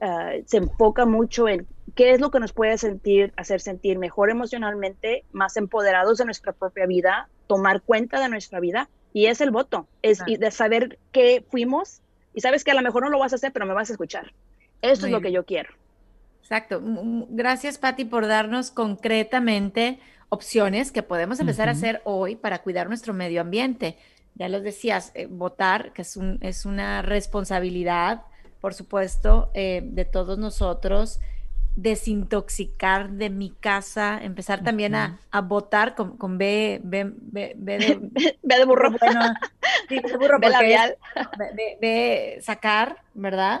Ah, 0.00 0.32
se 0.46 0.58
enfoca 0.58 1.06
mucho 1.06 1.48
en 1.48 1.66
qué 1.96 2.12
es 2.12 2.20
lo 2.20 2.30
que 2.30 2.38
nos 2.38 2.52
puede 2.52 2.78
sentir, 2.78 3.32
hacer 3.36 3.60
sentir 3.60 3.98
mejor 3.98 4.30
emocionalmente, 4.30 5.24
más 5.32 5.56
empoderados 5.56 6.18
de 6.18 6.24
nuestra 6.24 6.52
propia 6.52 6.86
vida, 6.86 7.28
tomar 7.48 7.82
cuenta 7.82 8.20
de 8.20 8.28
nuestra 8.28 8.60
vida, 8.60 8.88
y 9.12 9.26
es 9.26 9.40
el 9.40 9.50
voto, 9.50 9.88
es 10.02 10.22
de 10.24 10.50
saber 10.52 10.98
qué 11.10 11.44
fuimos, 11.50 12.00
y 12.32 12.42
sabes 12.42 12.62
que 12.62 12.70
a 12.70 12.74
lo 12.74 12.82
mejor 12.82 13.02
no 13.02 13.08
lo 13.08 13.18
vas 13.18 13.32
a 13.32 13.36
hacer, 13.36 13.52
pero 13.52 13.66
me 13.66 13.74
vas 13.74 13.90
a 13.90 13.94
escuchar. 13.94 14.32
Eso 14.82 15.06
es 15.06 15.12
lo 15.12 15.20
que 15.20 15.32
yo 15.32 15.44
quiero. 15.44 15.70
Exacto. 16.42 16.80
Gracias, 17.30 17.78
Patti, 17.78 18.04
por 18.04 18.28
darnos 18.28 18.70
concretamente 18.70 19.98
opciones 20.28 20.92
que 20.92 21.02
podemos 21.02 21.40
empezar 21.40 21.68
a 21.68 21.72
hacer 21.72 22.00
hoy 22.04 22.36
para 22.36 22.62
cuidar 22.62 22.86
nuestro 22.86 23.12
medio 23.12 23.40
ambiente. 23.40 23.98
Ya 24.34 24.48
los 24.48 24.62
decías, 24.62 25.10
eh, 25.14 25.26
votar, 25.26 25.92
que 25.92 26.02
es, 26.02 26.16
un, 26.16 26.38
es 26.40 26.64
una 26.64 27.02
responsabilidad 27.02 28.22
por 28.60 28.74
supuesto, 28.74 29.50
eh, 29.54 29.82
de 29.84 30.04
todos 30.04 30.38
nosotros, 30.38 31.20
desintoxicar 31.76 33.10
de 33.10 33.30
mi 33.30 33.50
casa, 33.50 34.18
empezar 34.20 34.64
también 34.64 34.96
a, 34.96 35.20
a 35.30 35.40
votar 35.42 35.94
con, 35.94 36.16
con 36.16 36.36
B, 36.36 36.80
B, 36.82 37.12
B, 37.14 37.54
B, 37.56 37.78
de, 37.78 38.00
B 38.42 38.56
de 38.56 38.64
burro. 38.64 38.90
Bueno, 38.98 39.20
sí, 39.88 40.00
de 40.00 40.16
burro, 40.16 40.38
B 40.40 40.50
labial. 40.50 40.96
B, 41.80 42.38
sacar, 42.42 43.02
¿verdad? 43.14 43.60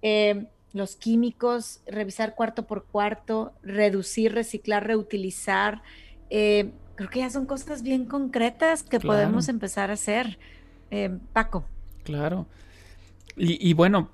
Eh, 0.00 0.46
los 0.72 0.96
químicos, 0.96 1.80
revisar 1.86 2.34
cuarto 2.34 2.66
por 2.66 2.84
cuarto, 2.84 3.52
reducir, 3.62 4.32
reciclar, 4.32 4.86
reutilizar. 4.86 5.82
Eh, 6.30 6.72
creo 6.94 7.10
que 7.10 7.18
ya 7.18 7.30
son 7.30 7.44
cosas 7.44 7.82
bien 7.82 8.06
concretas 8.06 8.82
que 8.82 8.98
podemos 8.98 9.48
empezar 9.48 9.90
a 9.90 9.94
hacer. 9.94 10.38
Paco. 11.34 11.66
Claro. 12.02 12.46
Y, 13.36 13.68
y, 13.68 13.74
bueno, 13.74 14.10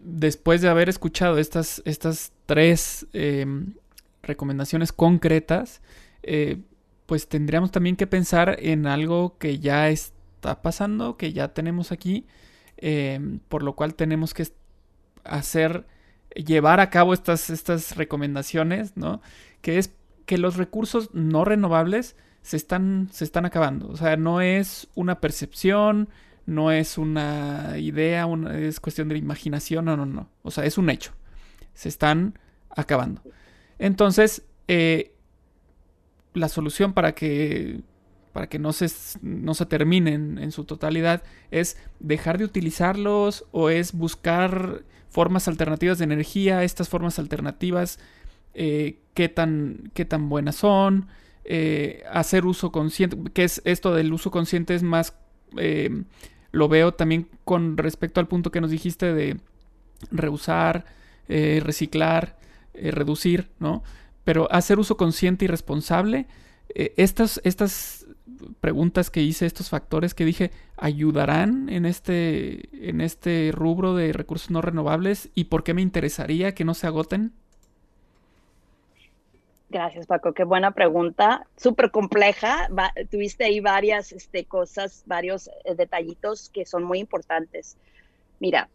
después 0.00 0.60
de 0.60 0.68
haber 0.68 0.88
escuchado 0.88 1.38
estas, 1.38 1.82
estas 1.84 2.32
tres 2.46 3.06
em, 3.12 3.74
recomendaciones 4.22 4.92
concretas, 4.92 5.80
eh, 6.22 6.58
pues 7.06 7.28
tendríamos 7.28 7.70
también 7.70 7.96
que 7.96 8.06
pensar 8.06 8.56
en 8.60 8.86
algo 8.86 9.36
que 9.38 9.58
ya 9.58 9.88
está 9.88 10.62
pasando, 10.62 11.16
que 11.16 11.32
ya 11.32 11.48
tenemos 11.48 11.92
aquí, 11.92 12.26
em, 12.76 13.40
por 13.48 13.62
lo 13.62 13.74
cual 13.74 13.94
tenemos 13.94 14.34
que 14.34 14.46
hacer, 15.24 15.86
llevar 16.34 16.80
a 16.80 16.90
cabo 16.90 17.14
estas, 17.14 17.50
estas 17.50 17.96
recomendaciones, 17.96 18.96
¿no? 18.96 19.20
Que 19.60 19.78
es 19.78 19.92
que 20.26 20.38
los 20.38 20.56
recursos 20.56 21.10
no 21.12 21.44
renovables 21.44 22.16
se 22.42 22.56
están, 22.56 23.08
se 23.12 23.24
están 23.24 23.44
acabando. 23.44 23.88
O 23.88 23.96
sea, 23.96 24.16
no 24.16 24.40
es 24.40 24.88
una 24.94 25.20
percepción, 25.20 26.08
no 26.46 26.72
es 26.72 26.98
una 26.98 27.74
idea, 27.78 28.26
es 28.52 28.80
cuestión 28.80 29.08
de 29.08 29.18
imaginación, 29.18 29.84
no, 29.84 29.96
no, 29.96 30.06
no. 30.06 30.28
O 30.42 30.50
sea, 30.50 30.64
es 30.64 30.78
un 30.78 30.90
hecho. 30.90 31.12
Se 31.74 31.88
están 31.88 32.38
acabando. 32.70 33.22
Entonces, 33.78 34.42
eh, 34.68 35.14
la 36.34 36.48
solución 36.48 36.92
para 36.92 37.14
que 37.14 37.82
para 38.32 38.48
que 38.48 38.58
no 38.58 38.72
se, 38.72 38.90
no 39.20 39.54
se 39.54 39.66
terminen 39.66 40.38
en 40.38 40.52
su 40.52 40.64
totalidad, 40.64 41.22
es 41.50 41.76
dejar 42.00 42.38
de 42.38 42.44
utilizarlos 42.44 43.44
o 43.52 43.68
es 43.68 43.92
buscar 43.92 44.84
formas 45.10 45.48
alternativas 45.48 45.98
de 45.98 46.04
energía, 46.04 46.64
estas 46.64 46.88
formas 46.88 47.18
alternativas, 47.18 47.98
eh, 48.54 48.98
qué, 49.14 49.28
tan, 49.28 49.90
qué 49.94 50.06
tan 50.06 50.30
buenas 50.30 50.56
son, 50.56 51.08
eh, 51.44 52.02
hacer 52.10 52.46
uso 52.46 52.72
consciente, 52.72 53.18
que 53.34 53.44
es 53.44 53.60
esto 53.64 53.94
del 53.94 54.12
uso 54.12 54.30
consciente 54.30 54.74
es 54.74 54.82
más, 54.82 55.14
lo 56.52 56.68
veo 56.68 56.94
también 56.94 57.28
con 57.44 57.76
respecto 57.76 58.20
al 58.20 58.28
punto 58.28 58.50
que 58.50 58.60
nos 58.60 58.70
dijiste 58.70 59.12
de 59.12 59.40
reusar, 60.10 60.84
reciclar, 61.28 62.38
reducir, 62.74 63.50
¿no? 63.58 63.82
Pero 64.24 64.52
hacer 64.52 64.78
uso 64.78 64.96
consciente 64.96 65.46
y 65.46 65.48
responsable, 65.48 66.26
estas, 66.74 67.40
estas 67.44 68.02
preguntas 68.60 69.10
que 69.10 69.22
hice, 69.22 69.46
estos 69.46 69.70
factores 69.70 70.14
que 70.14 70.24
dije, 70.24 70.50
ayudarán 70.76 71.68
en 71.68 71.86
este, 71.86 72.88
en 72.88 73.00
este 73.00 73.50
rubro 73.52 73.94
de 73.94 74.12
recursos 74.12 74.50
no 74.50 74.62
renovables 74.62 75.30
y 75.34 75.44
por 75.44 75.64
qué 75.64 75.74
me 75.74 75.82
interesaría 75.82 76.54
que 76.54 76.64
no 76.64 76.74
se 76.74 76.86
agoten? 76.86 77.32
Gracias, 79.72 80.06
Paco. 80.06 80.34
Qué 80.34 80.44
buena 80.44 80.72
pregunta. 80.72 81.46
Súper 81.56 81.90
compleja. 81.90 82.68
tuviste 83.10 83.44
ahí 83.44 83.60
varias 83.60 84.12
este, 84.12 84.44
cosas, 84.44 85.02
varios 85.06 85.48
eh, 85.48 85.74
detallitos 85.74 86.50
que 86.50 86.66
son 86.66 86.84
muy 86.84 86.98
importantes. 86.98 87.78
Mira, 88.38 88.68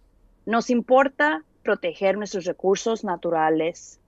nos 0.47 0.71
importa 0.71 1.43
proteger 1.61 2.17
nuestros 2.17 2.45
recursos 2.45 3.03
naturales 3.03 3.99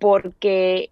porque 0.00 0.90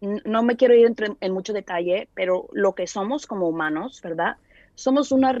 no 0.00 0.42
me 0.42 0.56
quiero 0.56 0.74
ir 0.74 0.90
en, 1.20 1.32
mucho 1.34 1.52
detalle, 1.52 2.08
pero 2.14 2.48
lo 2.52 2.74
que 2.74 2.86
somos 2.86 3.26
como 3.26 3.46
humanos, 3.46 4.00
¿verdad? 4.00 4.36
Somos 4.74 5.12
una 5.12 5.36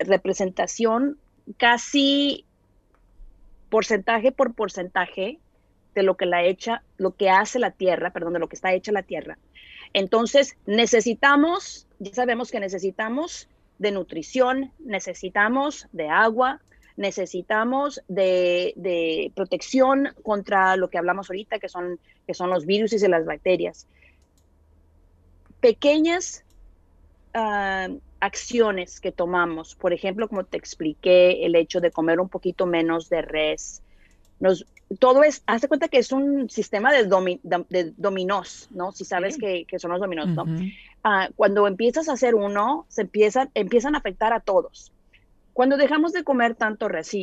representación 0.00 1.18
casi 1.56 2.46
porcentaje 3.70 4.32
por 4.32 4.54
porcentaje 4.54 5.38
de 5.94 6.02
lo 6.02 6.16
que 6.16 6.26
la 6.26 6.44
hecha, 6.44 6.82
lo 6.96 7.16
que 7.16 7.30
hace 7.30 7.58
la 7.58 7.70
tierra, 7.70 8.10
perdón, 8.10 8.34
de 8.34 8.38
lo 8.38 8.48
que 8.48 8.56
está 8.56 8.72
hecha 8.72 8.92
la 8.92 9.02
tierra. 9.02 9.38
Entonces, 9.92 10.56
necesitamos, 10.66 11.86
ya 11.98 12.14
sabemos 12.14 12.50
que 12.50 12.60
necesitamos 12.60 13.48
de 13.78 13.90
nutrición, 13.90 14.72
necesitamos 14.78 15.88
de 15.92 16.08
agua, 16.08 16.60
necesitamos 16.96 18.02
de, 18.08 18.72
de, 18.76 19.32
protección 19.34 20.10
contra 20.22 20.76
lo 20.76 20.88
que 20.88 20.98
hablamos 20.98 21.30
ahorita, 21.30 21.58
que 21.58 21.68
son, 21.68 21.98
que 22.26 22.34
son 22.34 22.50
los 22.50 22.66
virus 22.66 22.92
y 22.92 23.08
las 23.08 23.24
bacterias 23.24 23.86
pequeñas 25.62 26.44
ah, 27.32 27.88
acciones 28.20 29.00
que 29.00 29.12
tomamos, 29.12 29.76
por 29.76 29.94
ejemplo, 29.94 30.28
como 30.28 30.44
te 30.44 30.58
expliqué, 30.58 31.46
el 31.46 31.54
hecho 31.54 31.80
de 31.80 31.92
comer 31.92 32.20
un 32.20 32.28
poquito 32.28 32.66
menos 32.66 33.08
de 33.08 33.22
res, 33.22 33.80
nos, 34.40 34.66
todo 34.98 35.22
es, 35.22 35.42
hazte 35.46 35.68
cuenta 35.68 35.88
que 35.88 35.98
es 35.98 36.12
un 36.12 36.50
sistema 36.50 36.92
de, 36.92 37.04
de 37.68 37.92
dominós, 37.96 38.68
¿no? 38.70 38.92
Si 38.92 39.04
sabes 39.04 39.36
que, 39.38 39.66
son 39.78 39.90
los 39.90 40.00
dominós, 40.00 40.28
¿no? 40.28 40.44
Ah, 41.04 41.28
cuando 41.36 41.66
empiezas 41.66 42.08
a 42.08 42.12
hacer 42.12 42.34
uno, 42.34 42.86
se 42.88 43.02
empiezan, 43.02 43.50
empiezan 43.54 43.94
a 43.94 43.98
afectar 43.98 44.32
a 44.32 44.40
todos. 44.40 44.92
Cuando 45.52 45.76
dejamos 45.76 46.12
de 46.12 46.24
comer 46.24 46.54
tanto 46.54 46.88
res, 46.88 47.14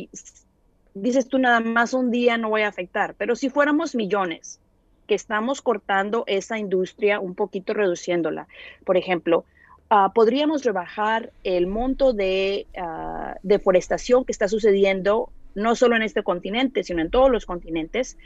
dices 0.94 1.28
tú 1.28 1.38
nada 1.38 1.60
más 1.60 1.94
un 1.94 2.10
día 2.10 2.38
no 2.38 2.50
voy 2.50 2.62
a 2.62 2.68
afectar, 2.68 3.14
pero 3.16 3.36
si 3.36 3.48
fuéramos 3.48 3.94
millones, 3.94 4.60
que 5.06 5.14
estamos 5.16 5.60
cortando 5.60 6.22
esa 6.28 6.58
industria 6.58 7.18
un 7.18 7.34
poquito 7.34 7.74
reduciéndola. 7.74 8.46
Por 8.84 8.96
ejemplo, 8.96 9.44
ah, 9.88 10.12
podríamos 10.14 10.62
rebajar 10.62 11.32
el 11.42 11.66
monto 11.66 12.12
de 12.12 12.68
ah, 12.76 13.34
deforestación 13.42 14.24
que 14.24 14.30
está 14.30 14.46
sucediendo 14.46 15.30
no 15.54 15.74
solo 15.76 15.96
en 15.96 16.02
este 16.02 16.22
continente, 16.22 16.84
sino 16.84 17.00
en 17.02 17.10
todos 17.10 17.30
los 17.30 17.46
continentes, 17.46 18.16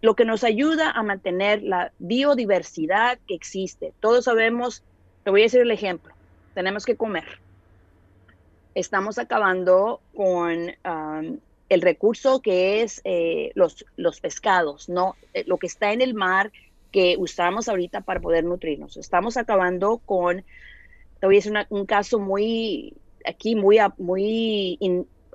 lo 0.00 0.14
que 0.14 0.24
nos 0.24 0.44
ayuda 0.44 0.90
a 0.90 1.02
mantener 1.02 1.62
la 1.62 1.92
biodiversidad 1.98 3.18
que 3.26 3.34
existe. 3.34 3.92
Todos 4.00 4.26
sabemos, 4.26 4.82
te 5.22 5.30
voy 5.30 5.40
a 5.40 5.44
decir 5.44 5.60
el 5.60 5.70
ejemplo, 5.70 6.14
tenemos 6.52 6.84
que 6.84 6.96
comer. 6.96 7.24
Estamos 8.74 9.18
acabando 9.18 10.00
con 10.14 10.74
el 11.68 11.80
recurso 11.80 12.42
que 12.42 12.82
es 12.82 13.00
eh, 13.04 13.52
los, 13.54 13.86
los 13.96 14.20
pescados, 14.20 14.88
¿no? 14.88 15.16
Eh, 15.32 15.44
lo 15.46 15.58
que 15.58 15.66
está 15.66 15.92
en 15.92 16.00
el 16.00 16.14
mar 16.14 16.52
que 16.92 17.16
usamos 17.18 17.68
ahorita 17.68 18.02
para 18.02 18.20
poder 18.20 18.44
nutrirnos. 18.44 18.96
Estamos 18.96 19.36
acabando 19.36 19.98
con, 20.04 20.44
te 21.18 21.26
voy 21.26 21.36
a 21.36 21.38
decir 21.38 21.52
un 21.70 21.86
caso 21.86 22.18
muy, 22.18 22.94
aquí 23.24 23.56
muy, 23.56 23.78
muy 23.98 24.78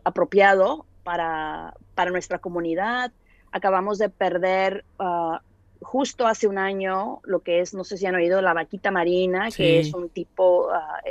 apropiado 0.03 0.85
para, 1.09 1.73
para 1.95 2.11
nuestra 2.11 2.37
comunidad. 2.37 3.11
Acabamos 3.51 3.97
de 3.97 4.09
perder 4.09 4.85
ah, 4.99 5.41
justo 5.81 6.27
hace 6.27 6.45
un 6.45 6.59
año 6.59 7.19
lo 7.23 7.39
que 7.39 7.61
es, 7.61 7.73
no 7.73 7.83
sé 7.83 7.97
si 7.97 8.05
han 8.05 8.13
oído, 8.13 8.43
la 8.43 8.53
vaquita 8.53 8.91
marina, 8.91 9.49
que 9.49 9.79
es 9.79 9.91
un 9.95 10.09
tipo, 10.09 10.69
ah, 10.71 11.01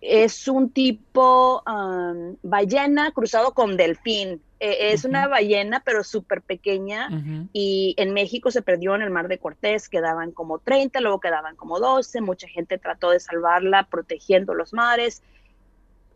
es 0.00 0.48
un 0.48 0.70
tipo 0.70 1.62
ballena 2.42 3.12
cruzado 3.12 3.54
con 3.54 3.76
delfín. 3.76 4.42
E, 4.58 4.92
es 4.92 5.04
una 5.04 5.28
ballena, 5.28 5.82
pero 5.84 6.02
súper 6.02 6.42
pequeña. 6.42 7.10
Y 7.52 7.94
en 7.96 8.12
México 8.12 8.50
se 8.50 8.60
perdió 8.60 8.96
en 8.96 9.02
el 9.02 9.10
Mar 9.10 9.28
de 9.28 9.38
Cortés. 9.38 9.88
Quedaban 9.88 10.32
como 10.32 10.58
30, 10.58 11.00
luego 11.00 11.20
quedaban 11.20 11.54
como 11.54 11.78
12. 11.78 12.22
Mucha 12.22 12.48
gente 12.48 12.76
trató 12.76 13.10
de 13.10 13.20
salvarla 13.20 13.84
protegiendo 13.84 14.52
los 14.52 14.72
mares. 14.72 15.22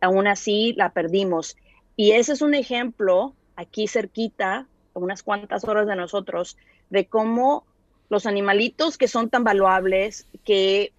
Aún 0.01 0.27
así, 0.27 0.73
la 0.75 0.89
perdimos. 0.89 1.55
Y 1.95 2.11
ese 2.11 2.33
es 2.33 2.41
un 2.41 2.53
ejemplo 2.53 3.33
aquí 3.55 3.87
cerquita, 3.87 4.67
a 4.93 4.99
unas 4.99 5.23
cuantas 5.23 5.63
horas 5.65 5.87
de 5.87 5.95
nosotros, 5.95 6.57
de 6.89 7.07
cómo 7.07 7.65
los 8.09 8.25
animalitos 8.25 8.97
que 8.97 9.07
son 9.07 9.29
tan 9.29 9.43
valuables, 9.43 10.27
que 10.43 10.93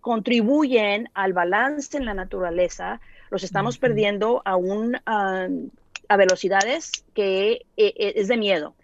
contribuyen 0.00 1.10
al 1.14 1.32
balance 1.32 1.96
en 1.96 2.04
la 2.04 2.14
naturaleza, 2.14 3.00
los 3.30 3.44
estamos 3.44 3.78
perdiendo 3.78 4.40
a, 4.44 4.56
un, 4.56 4.96
a 5.04 6.16
velocidades 6.16 7.04
que 7.14 7.66
e, 7.76 7.94
e, 7.96 8.12
es 8.16 8.28
de 8.28 8.36
miedo. 8.36 8.74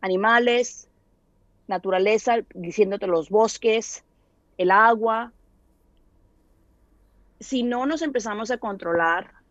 Animales, 0.00 0.88
naturaleza, 1.66 2.38
diciéndote 2.54 3.06
los 3.06 3.28
bosques, 3.28 4.04
el 4.56 4.70
agua. 4.70 5.32
Si 7.40 7.62
no 7.62 7.86
nos 7.86 8.02
empezamos 8.02 8.50
a 8.50 8.58
controlar 8.58 9.41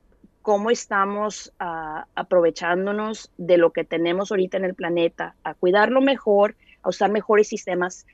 cómo 0.41 0.71
estamos 0.71 1.53
ah, 1.59 2.05
aprovechándonos 2.15 3.31
de 3.37 3.57
lo 3.57 3.71
que 3.71 3.83
tenemos 3.83 4.31
ahorita 4.31 4.57
en 4.57 4.65
el 4.65 4.75
planeta, 4.75 5.35
a 5.43 5.53
cuidarlo 5.53 6.01
mejor, 6.01 6.55
a 6.81 6.89
usar 6.89 7.11
mejores 7.11 7.47
sistemas, 7.47 8.05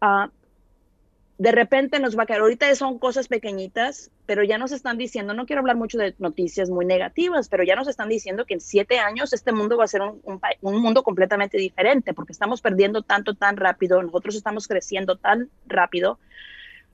uh, 0.00 0.30
de 1.38 1.50
repente 1.50 1.98
nos 1.98 2.16
va 2.16 2.22
a 2.22 2.26
caer. 2.26 2.40
Ahorita 2.40 2.72
son 2.76 3.00
cosas 3.00 3.26
pequeñitas, 3.26 4.12
pero 4.26 4.44
ya 4.44 4.58
nos 4.58 4.70
están 4.70 4.96
diciendo, 4.96 5.34
no 5.34 5.44
quiero 5.44 5.58
hablar 5.58 5.76
mucho 5.76 5.98
de 5.98 6.14
noticias 6.18 6.70
muy 6.70 6.84
negativas, 6.84 7.48
pero 7.48 7.64
ya 7.64 7.74
nos 7.74 7.88
están 7.88 8.08
diciendo 8.08 8.44
que 8.46 8.54
en 8.54 8.60
siete 8.60 9.00
años 9.00 9.32
este 9.32 9.50
mundo 9.50 9.76
va 9.76 9.82
a 9.82 9.88
ser 9.88 10.02
un, 10.02 10.40
mundo 10.60 11.02
completamente 11.02 11.58
diferente, 11.58 12.14
porque 12.14 12.32
estamos 12.32 12.60
perdiendo 12.60 13.02
tanto, 13.02 13.34
tan 13.34 13.56
rápido, 13.56 14.00
nosotros 14.02 14.36
estamos 14.36 14.68
creciendo 14.68 15.16
tan 15.16 15.50
rápido. 15.66 16.20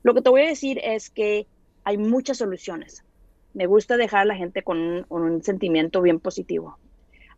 Lo 0.02 0.14
que 0.14 0.22
te 0.22 0.30
voy 0.30 0.40
a 0.40 0.46
decir 0.48 0.80
es 0.82 1.10
que 1.10 1.46
hay 1.84 1.98
muchas 1.98 2.38
soluciones. 2.38 3.04
Me 3.54 3.66
gusta 3.66 3.96
dejar 3.96 4.20
a 4.20 4.24
la 4.26 4.36
gente 4.36 4.62
con 4.62 5.06
un, 5.08 5.42
sentimiento 5.42 6.02
bien 6.02 6.20
positivo. 6.20 6.78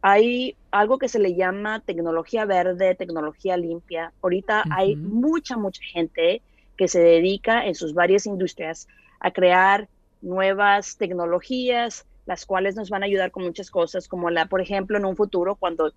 Hay 0.02 0.56
algo 0.70 0.98
que 0.98 1.08
se 1.08 1.18
le 1.18 1.34
llama 1.34 1.80
tecnología 1.80 2.44
verde, 2.44 2.94
tecnología 2.94 3.56
limpia. 3.56 4.12
Ahorita 4.22 4.64
hay 4.70 4.96
mucha, 4.96 5.56
mucha 5.56 5.82
gente 5.82 6.42
que 6.76 6.88
se 6.88 7.00
dedica 7.00 7.66
en 7.66 7.74
sus 7.74 7.92
varias 7.92 8.26
industrias 8.26 8.88
a 9.20 9.30
crear 9.30 9.88
nuevas 10.22 10.96
tecnologías, 10.96 12.06
las 12.26 12.46
cuales 12.46 12.76
nos 12.76 12.90
van 12.90 13.02
a 13.02 13.06
ayudar 13.06 13.30
con 13.30 13.44
muchas 13.44 13.70
cosas, 13.70 14.08
como 14.08 14.30
la, 14.30 14.46
por 14.46 14.60
ejemplo, 14.60 14.96
en 14.96 15.04
un 15.04 15.16
futuro, 15.16 15.56
cuando 15.56 15.92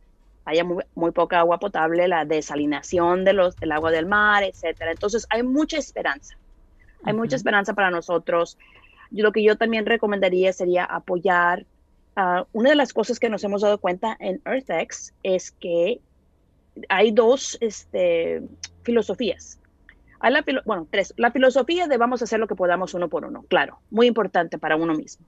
haya 0.46 0.64
muy, 0.64 1.12
poca 1.12 1.40
agua 1.40 1.60
potable, 1.60 2.08
la 2.08 2.26
desalinación 2.26 3.24
de 3.24 3.34
los, 3.34 3.56
del 3.56 3.72
agua 3.72 3.92
del 3.92 4.06
mar, 4.06 4.44
etcétera. 4.44 4.92
Entonces, 4.92 5.26
hay 5.30 5.44
mucha 5.44 5.78
esperanza. 5.78 6.36
Hay 7.06 7.14
mucha 7.14 7.36
esperanza 7.36 7.74
para 7.74 7.92
nosotros. 7.92 8.58
Yo, 9.14 9.24
lo 9.24 9.32
que 9.32 9.44
yo 9.44 9.56
también 9.56 9.86
recomendaría 9.86 10.52
sería 10.52 10.84
apoyar. 10.84 11.66
Uh, 12.18 12.44
una 12.52 12.72
de 12.72 12.76
las 12.76 12.94
cosas 12.94 13.20
que 13.20 13.30
nos 13.30 13.44
hemos 13.44 13.62
dado 13.62 13.78
cuenta 13.78 14.18
en 14.20 14.42
EarthX 14.46 15.14
es 15.24 15.52
que 15.52 16.02
hay 16.90 17.12
dos 17.12 17.58
este, 17.62 18.44
filosofías 18.84 19.60
la, 20.30 20.44
bueno, 20.66 20.88
tres. 20.90 21.14
La 21.18 21.32
filosofía 21.32 21.88
de 21.88 21.98
vamos 21.98 22.22
a 22.22 22.26
hacer 22.26 22.40
lo 22.40 22.48
que 22.48 22.56
podamos 22.56 22.94
uno 22.94 23.10
por 23.10 23.26
uno, 23.26 23.44
claro, 23.48 23.80
muy 23.90 24.08
importante 24.08 24.58
para 24.58 24.76
uno 24.76 24.94
mismo. 24.94 25.26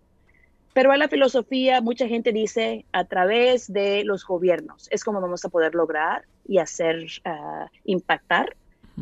Pero 0.74 0.92
a 0.92 0.98
la 0.98 1.08
filosofía, 1.08 1.82
mucha 1.82 2.08
gente 2.08 2.34
dice 2.34 2.86
a 2.92 3.06
través 3.06 3.72
de 3.72 4.04
los 4.04 4.26
gobiernos 4.26 4.90
es 4.92 5.04
como 5.04 5.22
vamos 5.22 5.46
a 5.46 5.50
poder 5.50 5.74
lograr 5.74 6.26
y 6.46 6.58
hacer, 6.58 7.06
ah, 7.24 7.68
impactar 7.86 8.56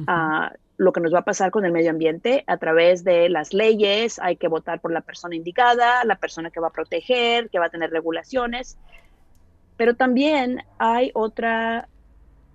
ah, 0.08 0.54
lo 0.78 0.92
que 0.92 1.02
nos 1.02 1.14
va 1.14 1.20
a 1.20 1.26
pasar 1.26 1.52
con 1.52 1.66
el 1.66 1.72
medio 1.72 1.92
ambiente 1.92 2.44
a 2.48 2.58
través 2.58 3.04
de 3.04 3.30
las 3.30 3.54
leyes, 3.54 4.20
hay 4.20 4.38
que 4.38 4.48
votar 4.48 4.82
por 4.82 4.92
la 4.92 5.02
persona 5.02 5.36
indicada, 5.36 6.04
la 6.04 6.16
persona 6.16 6.50
que 6.50 6.60
va 6.60 6.68
a 6.68 6.74
proteger, 6.74 7.50
que 7.50 7.60
va 7.60 7.68
a 7.68 7.70
tener 7.70 7.92
regulaciones, 7.92 8.78
pero 9.78 9.96
también 9.96 10.64
hay 10.78 11.12
otra 11.14 11.88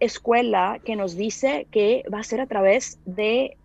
escuela 0.00 0.80
que 0.84 0.96
nos 0.96 1.16
dice 1.16 1.66
que 1.70 2.04
va 2.12 2.20
a 2.20 2.24
ser 2.24 2.40
a 2.40 2.46
través 2.46 2.98
de 3.04 3.56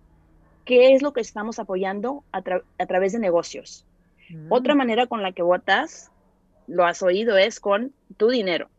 qué 0.65 0.93
es 0.93 1.01
lo 1.01 1.13
que 1.13 1.21
estamos 1.21 1.59
apoyando 1.59 2.23
a, 2.31 2.41
través 2.41 3.13
de 3.13 3.19
negocios. 3.19 3.85
Mm. 4.29 4.51
Otra 4.51 4.75
manera 4.75 5.07
con 5.07 5.21
la 5.21 5.31
que 5.31 5.43
votas, 5.43 6.11
lo 6.67 6.85
has 6.85 7.03
oído, 7.03 7.37
es 7.37 7.59
con 7.59 7.93
tu 8.17 8.29
dinero. 8.29 8.69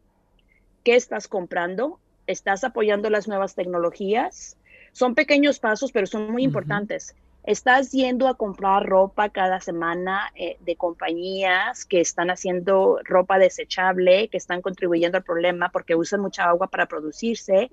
¿Qué 0.82 0.96
estás 0.96 1.28
comprando? 1.28 2.00
¿Estás 2.26 2.64
apoyando 2.64 3.10
las 3.10 3.28
nuevas 3.28 3.54
tecnologías? 3.54 4.56
Son 4.94 5.16
pequeños 5.16 5.58
pasos, 5.58 5.90
pero 5.90 6.06
son 6.06 6.30
muy 6.30 6.44
importantes. 6.44 7.16
Estás 7.42 7.90
yendo 7.90 8.28
a 8.28 8.34
comprar 8.34 8.86
ropa 8.86 9.28
cada 9.28 9.60
semana 9.60 10.32
eh, 10.36 10.56
de 10.60 10.76
compañías 10.76 11.84
que 11.84 12.00
están 12.00 12.30
haciendo 12.30 13.00
ropa 13.02 13.40
desechable, 13.40 14.28
que 14.28 14.36
están 14.36 14.62
contribuyendo 14.62 15.18
al 15.18 15.24
problema 15.24 15.68
porque 15.70 15.96
usan 15.96 16.20
mucha 16.20 16.44
agua 16.44 16.68
para 16.68 16.86
producirse. 16.86 17.70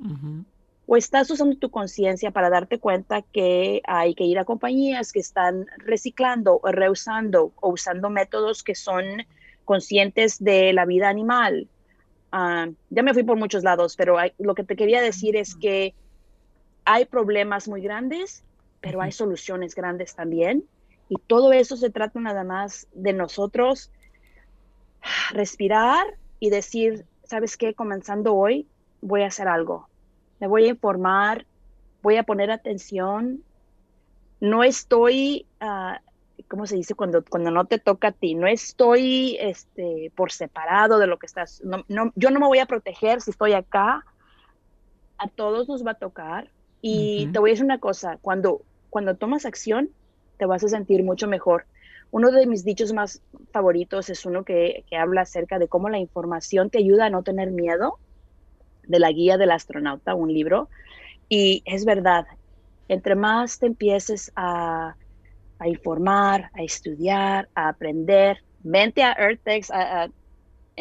O 0.88 0.98
estás 0.98 1.30
usando 1.30 1.56
tu 1.58 1.70
conciencia 1.70 2.32
para 2.32 2.50
darte 2.50 2.80
cuenta 2.80 3.22
que 3.22 3.84
hay 3.86 4.16
que 4.16 4.24
ir 4.24 4.40
a 4.40 4.44
compañías 4.46 5.12
que 5.14 5.20
están 5.20 5.68
reciclando 5.78 6.60
o 6.64 6.72
reusando 6.72 7.54
o 7.62 7.70
usando 7.70 8.10
métodos 8.10 8.64
que 8.64 8.74
son 8.74 9.06
conscientes 9.64 10.44
de 10.44 10.74
la 10.74 10.86
vida 10.86 11.08
animal. 11.08 11.68
Ah, 12.32 12.68
ya 12.90 13.04
me 13.04 13.14
fui 13.14 13.22
por 13.22 13.38
muchos 13.38 13.64
lados, 13.64 13.96
pero 13.96 14.18
lo 14.40 14.56
que 14.56 14.64
te 14.64 14.76
quería 14.76 15.04
decir 15.04 15.36
es 15.36 15.56
que 15.56 15.94
hay 16.86 17.06
problemas 17.06 17.68
muy 17.68 17.82
grandes, 17.82 18.44
pero 18.82 19.02
hay 19.02 19.12
soluciones 19.12 19.76
grandes 19.76 20.16
también. 20.16 20.66
Y 21.10 21.16
todo 21.28 21.52
eso 21.52 21.76
se 21.78 21.90
trata 21.90 22.20
nada 22.20 22.44
más 22.44 22.88
de 22.94 23.14
nosotros 23.14 23.92
respirar 25.32 26.06
y 26.40 26.50
decir, 26.50 27.06
¿sabes 27.24 27.58
qué? 27.58 27.74
Comenzando 27.74 28.36
hoy, 28.36 28.68
voy 29.02 29.24
a 29.24 29.28
hacer 29.28 29.48
algo. 29.48 29.88
Me 30.40 30.48
voy 30.48 30.66
a 30.66 30.70
informar, 30.70 31.46
voy 32.02 32.18
a 32.18 32.24
poner 32.24 32.50
atención. 32.50 33.44
No 34.40 34.64
estoy, 34.64 35.46
uh, 35.62 35.98
¿cómo 36.48 36.66
se 36.66 36.76
dice? 36.76 36.96
Cuando, 36.96 37.24
cuando 37.24 37.52
no 37.52 37.66
te 37.66 37.78
toca 37.78 38.10
a 38.10 38.12
ti, 38.12 38.34
no 38.34 38.48
estoy 38.48 39.38
este, 39.40 40.12
por 40.16 40.32
separado 40.32 40.98
de 40.98 41.08
lo 41.08 41.20
que 41.20 41.28
estás. 41.28 41.62
No, 41.64 41.84
no, 41.88 42.12
yo 42.16 42.32
no 42.32 42.40
me 42.40 42.48
voy 42.48 42.60
a 42.60 42.66
proteger 42.66 43.22
si 43.22 43.32
estoy 43.32 43.54
acá. 43.54 44.04
A 45.18 45.28
todos 45.28 45.68
nos 45.68 45.86
va 45.86 45.92
a 45.92 45.96
tocar 45.96 46.50
y 46.82 47.28
te 47.28 47.40
voy 47.40 47.52
a 47.52 47.54
decir 47.54 47.66
una 47.66 47.80
cosa, 47.80 48.18
cuando, 48.22 48.62
cuando 48.90 49.16
tomas 49.16 49.46
acción, 49.46 49.90
te 50.38 50.46
vas 50.46 50.64
a 50.64 50.70
sentir 50.70 51.04
mucho 51.04 51.28
mejor. 51.28 51.66
Uno 52.10 52.32
de 52.32 52.48
mis 52.48 52.66
dichos 52.66 52.92
más 52.94 53.22
favoritos 53.52 54.10
es 54.10 54.26
uno 54.26 54.44
que, 54.44 54.84
que 54.90 54.98
habla 54.98 55.22
acerca 55.22 55.60
de 55.60 55.68
cómo 55.68 55.90
la 55.90 56.00
información 56.00 56.70
te 56.70 56.80
ayuda 56.80 57.06
a 57.06 57.10
no 57.10 57.24
tener 57.24 57.52
miedo, 57.52 58.00
de 58.88 59.00
la 59.00 59.12
guía 59.12 59.38
del 59.38 59.52
astronauta, 59.52 60.16
un 60.16 60.34
libro. 60.34 60.70
Y 61.30 61.62
es 61.66 61.86
verdad, 61.86 62.26
entre 62.88 63.16
más 63.16 63.60
te 63.60 63.68
empieces 63.68 64.32
a, 64.36 64.96
a 65.60 65.68
informar, 65.68 66.50
a 66.54 66.64
estudiar, 66.64 67.48
a 67.56 67.70
aprender, 67.70 68.44
vente 68.64 69.04
a 69.04 69.14
EarthX, 69.14 69.72
a, 69.72 70.04
a 70.04 70.10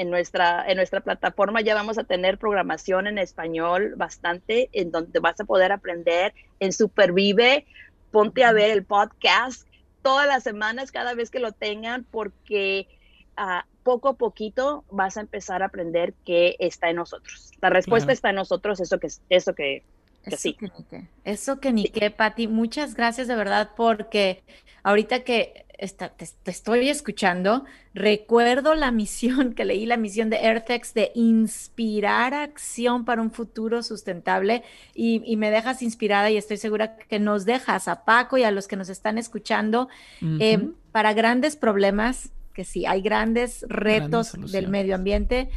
en 0.00 0.08
nuestra, 0.08 0.64
en 0.66 0.78
nuestra 0.78 1.02
plataforma 1.02 1.60
ya 1.60 1.74
vamos 1.74 1.98
a 1.98 2.04
tener 2.04 2.38
programación 2.38 3.06
en 3.06 3.18
español 3.18 3.96
bastante, 3.98 4.70
en 4.72 4.90
donde 4.90 5.20
vas 5.20 5.38
a 5.40 5.44
poder 5.44 5.72
aprender 5.72 6.32
en 6.58 6.72
Supervive. 6.72 7.66
Ponte 8.10 8.42
a 8.44 8.52
ver 8.52 8.70
el 8.70 8.82
podcast 8.82 9.68
todas 10.00 10.26
las 10.26 10.42
semanas, 10.42 10.90
cada 10.90 11.12
vez 11.12 11.30
que 11.30 11.38
lo 11.38 11.52
tengan, 11.52 12.06
porque 12.10 12.88
uh, 13.36 13.60
poco 13.82 14.08
a 14.08 14.14
poquito 14.14 14.84
vas 14.90 15.18
a 15.18 15.20
empezar 15.20 15.62
a 15.62 15.66
aprender 15.66 16.14
qué 16.24 16.56
está 16.60 16.88
en 16.88 16.96
nosotros. 16.96 17.50
La 17.60 17.68
respuesta 17.68 18.10
está 18.10 18.30
en 18.30 18.36
nosotros, 18.36 18.80
eso 18.80 18.98
que, 18.98 19.08
eso 19.28 19.54
que, 19.54 19.84
eso 20.24 20.36
sí. 20.38 20.54
Que 20.54 20.64
ni 20.78 20.84
qué. 20.88 21.08
Eso 21.24 21.60
que 21.60 21.72
ni 21.74 21.84
qué, 21.84 22.10
Pati. 22.10 22.48
Muchas 22.48 22.94
gracias 22.94 23.28
de 23.28 23.36
verdad 23.36 23.72
porque 23.76 24.42
ahorita 24.82 25.24
que 25.24 25.66
te, 25.80 26.50
estoy 26.50 26.88
escuchando, 26.88 27.64
recuerdo 27.94 28.74
la 28.74 28.90
misión 28.90 29.52
que 29.54 29.64
leí, 29.64 29.86
la 29.86 29.96
misión 29.96 30.30
de 30.30 30.36
EarthX 30.36 30.94
de 30.94 31.12
inspirar 31.14 32.34
acción 32.34 33.04
para 33.04 33.22
un 33.22 33.30
futuro 33.30 33.82
sustentable 33.82 34.62
y, 34.94 35.36
me 35.36 35.50
dejas 35.50 35.80
inspirada 35.82 36.30
y 36.30 36.36
estoy 36.36 36.58
segura 36.58 36.96
que 36.96 37.18
nos 37.18 37.46
dejas 37.46 37.88
a 37.88 38.04
Paco 38.04 38.36
y 38.36 38.42
a 38.42 38.50
los 38.50 38.68
que 38.68 38.76
nos 38.76 38.90
están 38.90 39.16
escuchando 39.16 39.88
eh, 40.38 40.68
para 40.92 41.14
grandes 41.14 41.56
problemas, 41.56 42.30
que 42.52 42.64
sí, 42.64 42.84
hay 42.84 43.00
grandes 43.00 43.64
retos 43.68 44.32
del 44.52 44.68
medio 44.68 44.94
ambiente 44.94 45.48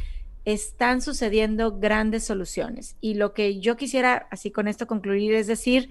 están 0.44 1.00
sucediendo 1.00 1.78
grandes 1.78 2.24
soluciones. 2.24 2.96
Y 3.00 3.14
lo 3.14 3.32
que 3.32 3.60
yo 3.60 3.76
quisiera, 3.76 4.28
así 4.30 4.50
con 4.50 4.68
esto 4.68 4.86
concluir, 4.86 5.34
es 5.34 5.46
decir, 5.46 5.90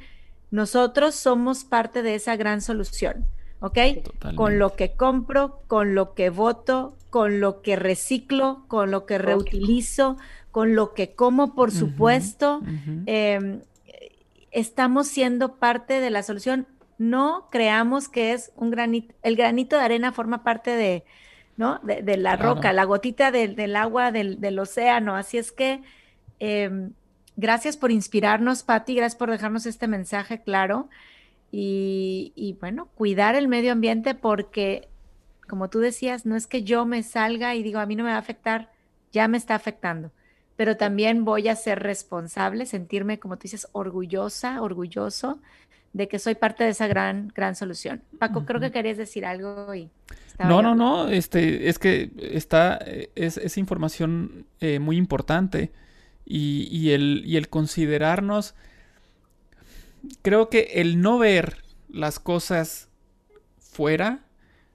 nosotros 0.51 1.15
somos 1.15 1.63
parte 1.63 2.03
de 2.03 2.15
esa 2.15 2.35
gran 2.35 2.61
solución. 2.61 3.25
¿Ok? 3.63 3.77
Con 4.35 4.59
lo 4.59 4.75
que 4.75 4.91
compro, 4.91 5.61
con 5.67 5.95
lo 5.95 6.15
que 6.15 6.29
voto, 6.29 6.97
con 7.09 7.39
lo 7.39 7.61
que 7.61 7.77
reciclo, 7.77 8.65
con 8.67 8.91
lo 8.91 9.05
que 9.05 9.17
reutilizo, 9.17 10.17
con 10.51 10.75
lo 10.75 10.93
que 10.93 11.15
como, 11.15 11.55
por 11.55 11.71
supuesto. 11.71 12.61
Em, 13.05 13.61
estamos 14.51 15.07
siendo 15.07 15.55
parte 15.55 16.01
de 16.01 16.09
la 16.09 16.23
solución. 16.23 16.67
No 16.97 17.47
creamos 17.51 18.09
que 18.09 18.33
es 18.33 18.51
un 18.57 18.69
granito, 18.69 19.15
el 19.23 19.37
granito 19.37 19.77
de 19.77 19.83
arena 19.83 20.11
forma 20.11 20.43
parte 20.43 20.71
de, 20.71 21.05
¿no? 21.55 21.79
De, 21.83 22.17
la 22.17 22.35
roca, 22.35 22.73
la 22.73 22.83
gotita 22.83 23.31
del 23.31 23.75
agua 23.77 24.11
del, 24.11 24.59
océano. 24.59 25.15
Así 25.15 25.37
es 25.37 25.53
que 25.53 25.81
em, 26.39 26.91
gracias 27.37 27.77
por 27.77 27.91
inspirarnos, 27.91 28.63
Patti, 28.63 28.93
gracias 28.93 29.15
por 29.15 29.31
dejarnos 29.31 29.65
este 29.65 29.87
mensaje 29.87 30.41
claro 30.41 30.89
y, 31.55 32.57
bueno, 32.59 32.87
cuidar 32.95 33.35
el 33.35 33.47
medio 33.47 33.73
ambiente 33.73 34.15
porque, 34.15 34.89
como 35.47 35.69
tú 35.69 35.81
decías, 35.81 36.25
no 36.25 36.35
es 36.35 36.47
que 36.47 36.63
yo 36.63 36.87
me 36.87 37.03
salga 37.03 37.53
y 37.53 37.61
digo, 37.61 37.79
a 37.79 37.85
mí 37.85 37.95
no 37.95 38.03
me 38.03 38.09
va 38.09 38.15
a 38.15 38.19
afectar, 38.19 38.71
ya 39.11 39.27
me 39.27 39.37
está 39.37 39.53
afectando, 39.53 40.11
pero 40.55 40.77
también 40.77 41.25
voy 41.25 41.49
a 41.49 41.55
ser 41.55 41.77
responsable, 41.83 42.65
sentirme, 42.65 43.19
como 43.19 43.37
tú 43.37 43.43
dices, 43.43 43.67
orgullosa, 43.71 44.63
orgulloso 44.63 45.39
de 45.93 46.07
que 46.07 46.17
soy 46.17 46.33
parte 46.33 46.63
de 46.63 46.71
esa 46.71 46.87
gran, 46.87 47.31
gran 47.35 47.55
solución. 47.55 48.01
Paco, 48.17 48.45
creo 48.45 48.59
que 48.59 48.71
querías 48.71 48.97
decir 48.97 49.23
algo 49.23 49.75
y... 49.75 49.91
No, 50.39 50.63
no, 50.63 50.73
no, 50.73 51.07
este, 51.09 51.69
es 51.69 51.77
que 51.77 52.09
está, 52.17 52.79
es, 53.13 53.37
es 53.37 53.59
información 53.59 54.47
eh, 54.59 54.79
muy 54.79 54.97
importante 54.97 55.71
y, 56.25 56.67
y, 56.71 56.93
el, 56.93 57.21
y 57.27 57.37
el 57.37 57.47
considerarnos 57.49 58.55
creo 60.21 60.49
que 60.49 60.69
el 60.75 61.01
no 61.01 61.17
ver 61.17 61.63
las 61.89 62.19
cosas 62.19 62.89
fuera, 63.59 64.25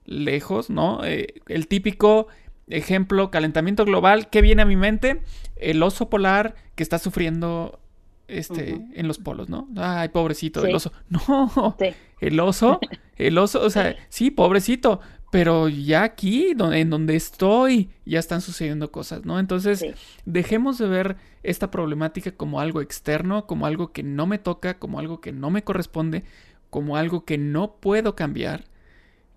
lejos, 0.04 0.70
¿no? 0.70 1.04
Eh, 1.04 1.34
el 1.48 1.68
típico 1.68 2.28
ejemplo, 2.68 3.30
calentamiento 3.30 3.84
global, 3.84 4.30
¿qué 4.30 4.42
viene 4.42 4.62
a 4.62 4.66
mi 4.66 4.76
mente? 4.76 5.22
El 5.56 5.82
oso 5.82 6.10
polar 6.10 6.54
que 6.74 6.82
está 6.82 6.98
sufriendo 6.98 7.80
este, 8.26 8.80
en 8.94 9.08
los 9.08 9.18
polos, 9.18 9.48
¿no? 9.48 9.68
Ay, 9.76 10.10
pobrecito, 10.10 10.64
el 10.64 10.74
oso. 10.74 10.92
No, 11.08 11.76
el 12.20 12.40
oso, 12.40 12.80
el 13.16 13.38
oso, 13.38 13.62
o 13.62 13.70
sea, 13.70 13.96
sí, 14.08 14.30
pobrecito, 14.30 15.00
pero 15.30 15.68
ya 15.68 16.04
aquí, 16.04 16.54
en 16.58 16.90
donde 16.90 17.14
estoy, 17.14 17.90
ya 18.06 18.18
están 18.18 18.40
sucediendo 18.40 18.90
cosas, 18.90 19.26
¿no? 19.26 19.38
Entonces, 19.38 19.84
dejemos 20.24 20.78
de 20.78 20.88
ver 20.88 21.16
esta 21.42 21.70
problemática 21.70 22.32
como 22.32 22.60
algo 22.60 22.80
externo, 22.80 23.46
como 23.46 23.66
algo 23.66 23.92
que 23.92 24.02
no 24.02 24.26
me 24.26 24.38
toca, 24.38 24.78
como 24.78 24.98
algo 24.98 25.20
que 25.20 25.32
no 25.32 25.50
me 25.50 25.62
corresponde, 25.64 26.24
como 26.70 26.96
algo 26.96 27.24
que 27.26 27.36
no 27.36 27.76
puedo 27.76 28.16
cambiar 28.16 28.64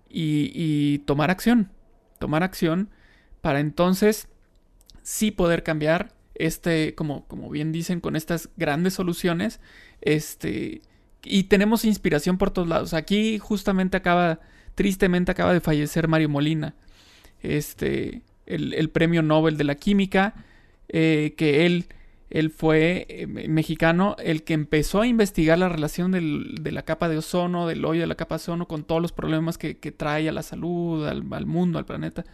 y, 0.08 0.98
tomar 1.00 1.30
acción, 1.30 1.70
tomar 2.18 2.42
acción 2.42 2.90
para 3.40 3.60
entonces 3.60 4.28
sí 5.02 5.30
poder 5.30 5.62
cambiar 5.62 6.14
este, 6.34 6.94
como, 6.94 7.26
como 7.26 7.50
bien 7.50 7.72
dicen, 7.72 8.00
con 8.00 8.16
estas 8.16 8.48
grandes 8.56 8.94
soluciones, 8.94 9.60
este, 10.00 10.80
y 11.22 11.44
tenemos 11.44 11.84
inspiración 11.84 12.38
por 12.38 12.50
todos 12.50 12.68
lados. 12.68 12.94
Aquí 12.94 13.38
justamente 13.38 13.96
acaba 13.96 14.40
Tristemente 14.74 15.32
acaba 15.32 15.52
de 15.52 15.60
fallecer 15.60 16.08
Mario 16.08 16.28
Molina, 16.28 16.74
este, 17.40 18.22
el, 18.46 18.90
premio 18.90 19.22
Nobel 19.22 19.56
de 19.56 19.64
la 19.64 19.74
Química, 19.74 20.34
eh, 20.88 21.34
que 21.36 21.66
él, 21.66 21.86
él 22.30 22.50
fue 22.50 23.06
eh, 23.08 23.26
mexicano, 23.26 24.16
el 24.18 24.42
que 24.42 24.54
empezó 24.54 25.02
a 25.02 25.06
investigar 25.06 25.58
la 25.58 25.68
relación 25.68 26.12
de 26.12 26.72
la 26.72 26.82
capa 26.82 27.08
de 27.08 27.18
ozono, 27.18 27.66
del 27.66 27.84
hoyo 27.84 28.00
de 28.00 28.06
la 28.06 28.14
capa 28.14 28.36
de 28.36 28.42
ozono, 28.42 28.66
con 28.66 28.84
todos 28.84 29.02
los 29.02 29.12
problemas 29.12 29.58
que, 29.58 29.74
trae 29.74 30.28
a 30.28 30.32
la 30.32 30.42
salud, 30.42 31.06
al, 31.06 31.46
mundo, 31.46 31.78
al 31.78 31.84
planeta. 31.84 32.24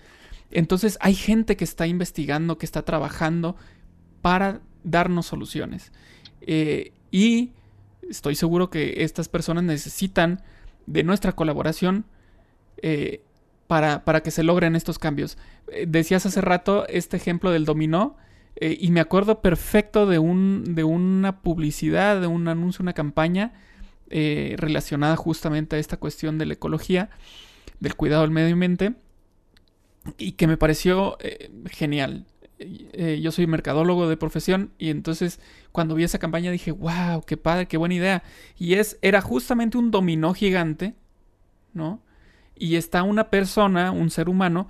Entonces 0.50 0.98
hay 1.00 1.14
gente 1.14 1.56
que 1.56 1.64
está 1.64 1.86
investigando, 1.86 2.58
que 2.58 2.66
está 2.66 2.82
trabajando 2.82 3.56
para 4.22 4.60
darnos 4.84 5.26
soluciones. 5.26 5.92
Eh, 6.42 6.92
y 7.10 7.50
estoy 8.08 8.36
seguro 8.36 8.70
que 8.70 9.02
estas 9.02 9.28
personas 9.28 9.64
necesitan 9.64 10.42
de 10.86 11.02
nuestra 11.02 11.32
colaboración 11.32 12.04
eh, 12.82 13.22
para, 13.66 14.04
para, 14.04 14.22
que 14.22 14.30
se 14.30 14.42
logren 14.42 14.76
estos 14.76 14.98
cambios. 14.98 15.36
Eh, 15.68 15.84
decías 15.86 16.24
hace 16.24 16.40
rato 16.40 16.86
este 16.88 17.16
ejemplo 17.16 17.50
del 17.50 17.64
dominó 17.64 18.16
eh, 18.56 18.76
y 18.80 18.90
me 18.90 19.00
acuerdo 19.00 19.42
perfecto 19.42 20.06
de, 20.06 20.18
un, 20.18 20.74
de 20.74 20.84
una 20.84 21.40
publicidad, 21.42 22.20
de 22.20 22.26
un 22.26 22.48
anuncio, 22.48 22.82
una 22.82 22.94
campaña 22.94 23.52
relacionada 24.10 25.16
justamente 25.16 25.76
a 25.76 25.78
esta 25.78 25.98
cuestión 25.98 26.38
de 26.38 26.46
la 26.46 26.54
ecología, 26.54 27.10
del 27.78 27.94
cuidado 27.94 28.22
del 28.22 28.30
medio 28.30 28.54
ambiente 28.54 28.94
y 30.16 30.32
que 30.32 30.46
me 30.46 30.56
pareció 30.56 31.18
genial. 31.66 32.24
yo 33.20 33.30
soy 33.32 33.46
mercadólogo 33.46 34.08
de 34.08 34.16
profesión 34.16 34.70
y 34.78 34.88
entonces 34.88 35.40
cuando 35.72 35.94
vi 35.94 36.04
esa 36.04 36.18
campaña 36.18 36.50
dije, 36.50 36.72
wow, 36.72 37.22
qué 37.26 37.36
padre, 37.36 37.68
qué 37.68 37.76
buena 37.76 37.96
idea. 37.96 38.22
Y 38.56 38.74
es, 38.74 38.98
era 39.02 39.20
justamente 39.20 39.76
un 39.76 39.90
dominó 39.90 40.32
gigante, 40.32 40.94
¿no? 41.74 42.00
Y 42.58 42.76
está 42.76 43.02
una 43.02 43.30
persona, 43.30 43.90
un 43.90 44.10
ser 44.10 44.28
humano, 44.28 44.68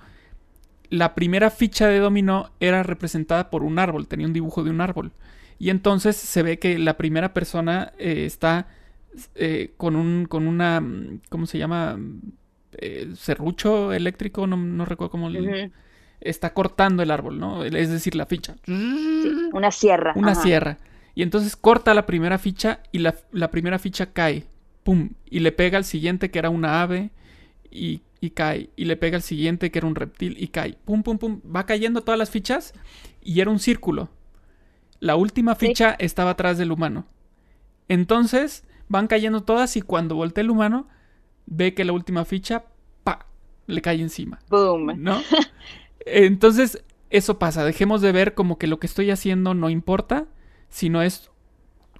la 0.89 1.15
primera 1.15 1.49
ficha 1.49 1.87
de 1.87 1.99
dominó 1.99 2.51
era 2.59 2.83
representada 2.83 3.49
por 3.49 3.63
un 3.63 3.79
árbol, 3.79 4.07
tenía 4.07 4.27
un 4.27 4.33
dibujo 4.33 4.63
de 4.63 4.71
un 4.71 4.81
árbol. 4.81 5.11
Y 5.59 5.69
entonces 5.69 6.15
se 6.15 6.41
ve 6.41 6.57
que 6.57 6.79
la 6.79 6.97
primera 6.97 7.33
persona 7.33 7.91
eh, 7.99 8.25
está 8.25 8.67
eh, 9.35 9.73
con 9.77 9.95
un, 9.95 10.25
con 10.25 10.47
una, 10.47 10.83
¿cómo 11.29 11.45
se 11.45 11.57
llama? 11.57 11.99
Eh, 12.73 13.11
serrucho 13.15 13.91
eléctrico, 13.93 14.47
no, 14.47 14.85
recuerdo 14.85 15.11
cómo... 15.11 15.29
Está 16.21 16.53
cortando 16.53 17.01
el 17.01 17.11
árbol, 17.11 17.39
¿no? 17.39 17.63
Es 17.63 17.89
decir, 17.89 18.13
la 18.13 18.25
ficha. 18.25 18.55
una 19.53 19.71
sierra. 19.71 20.11
Una 20.17 20.35
sierra. 20.35 20.77
Y 21.15 21.23
entonces 21.23 21.55
corta 21.55 21.93
la 21.93 22.05
primera 22.05 22.37
ficha 22.37 22.81
y 22.91 22.99
la, 22.99 23.15
la 23.31 23.51
primera 23.51 23.79
ficha 23.79 24.07
cae. 24.11 24.45
¡Pum! 24.83 25.11
Y 25.29 25.39
le 25.39 25.53
pega 25.53 25.77
al 25.77 25.85
siguiente 25.85 26.29
que 26.29 26.39
era 26.39 26.49
una 26.49 26.81
ave 26.81 27.11
y, 27.71 28.01
cae. 28.33 28.69
Y 28.75 28.85
le 28.85 28.97
pega 28.97 29.17
al 29.17 29.23
siguiente 29.23 29.71
que 29.71 29.79
era 29.79 29.87
un 29.87 29.95
reptil 29.95 30.35
y 30.39 30.47
cae. 30.49 30.77
Pum, 30.85 31.03
pum, 31.03 31.17
pum. 31.17 31.41
Va 31.55 31.65
cayendo 31.65 32.01
todas 32.01 32.17
las 32.17 32.29
fichas 32.29 32.73
y 33.21 33.41
era 33.41 33.51
un 33.51 33.59
círculo. 33.59 34.09
La 34.99 35.15
última 35.15 35.55
ficha 35.55 35.95
estaba 35.99 36.31
atrás 36.31 36.57
del 36.57 36.71
humano. 36.71 37.05
Entonces 37.87 38.65
van 38.87 39.07
cayendo 39.07 39.41
todas 39.43 39.77
y 39.77 39.81
cuando 39.81 40.15
voltea 40.15 40.43
el 40.43 40.49
humano 40.49 40.87
ve 41.45 41.73
que 41.73 41.85
la 41.85 41.93
última 41.93 42.25
ficha, 42.25 42.65
pa, 43.03 43.27
le 43.67 43.81
cae 43.81 44.01
encima. 44.01 44.39
Boom. 44.49 45.01
¿No? 45.01 45.21
Entonces 46.05 46.83
eso 47.09 47.39
pasa. 47.39 47.63
Dejemos 47.63 48.01
de 48.01 48.11
ver 48.11 48.33
como 48.33 48.57
que 48.57 48.67
lo 48.67 48.79
que 48.79 48.87
estoy 48.87 49.11
haciendo 49.11 49.53
no 49.53 49.69
importa, 49.69 50.27
sino 50.69 51.01
es 51.01 51.31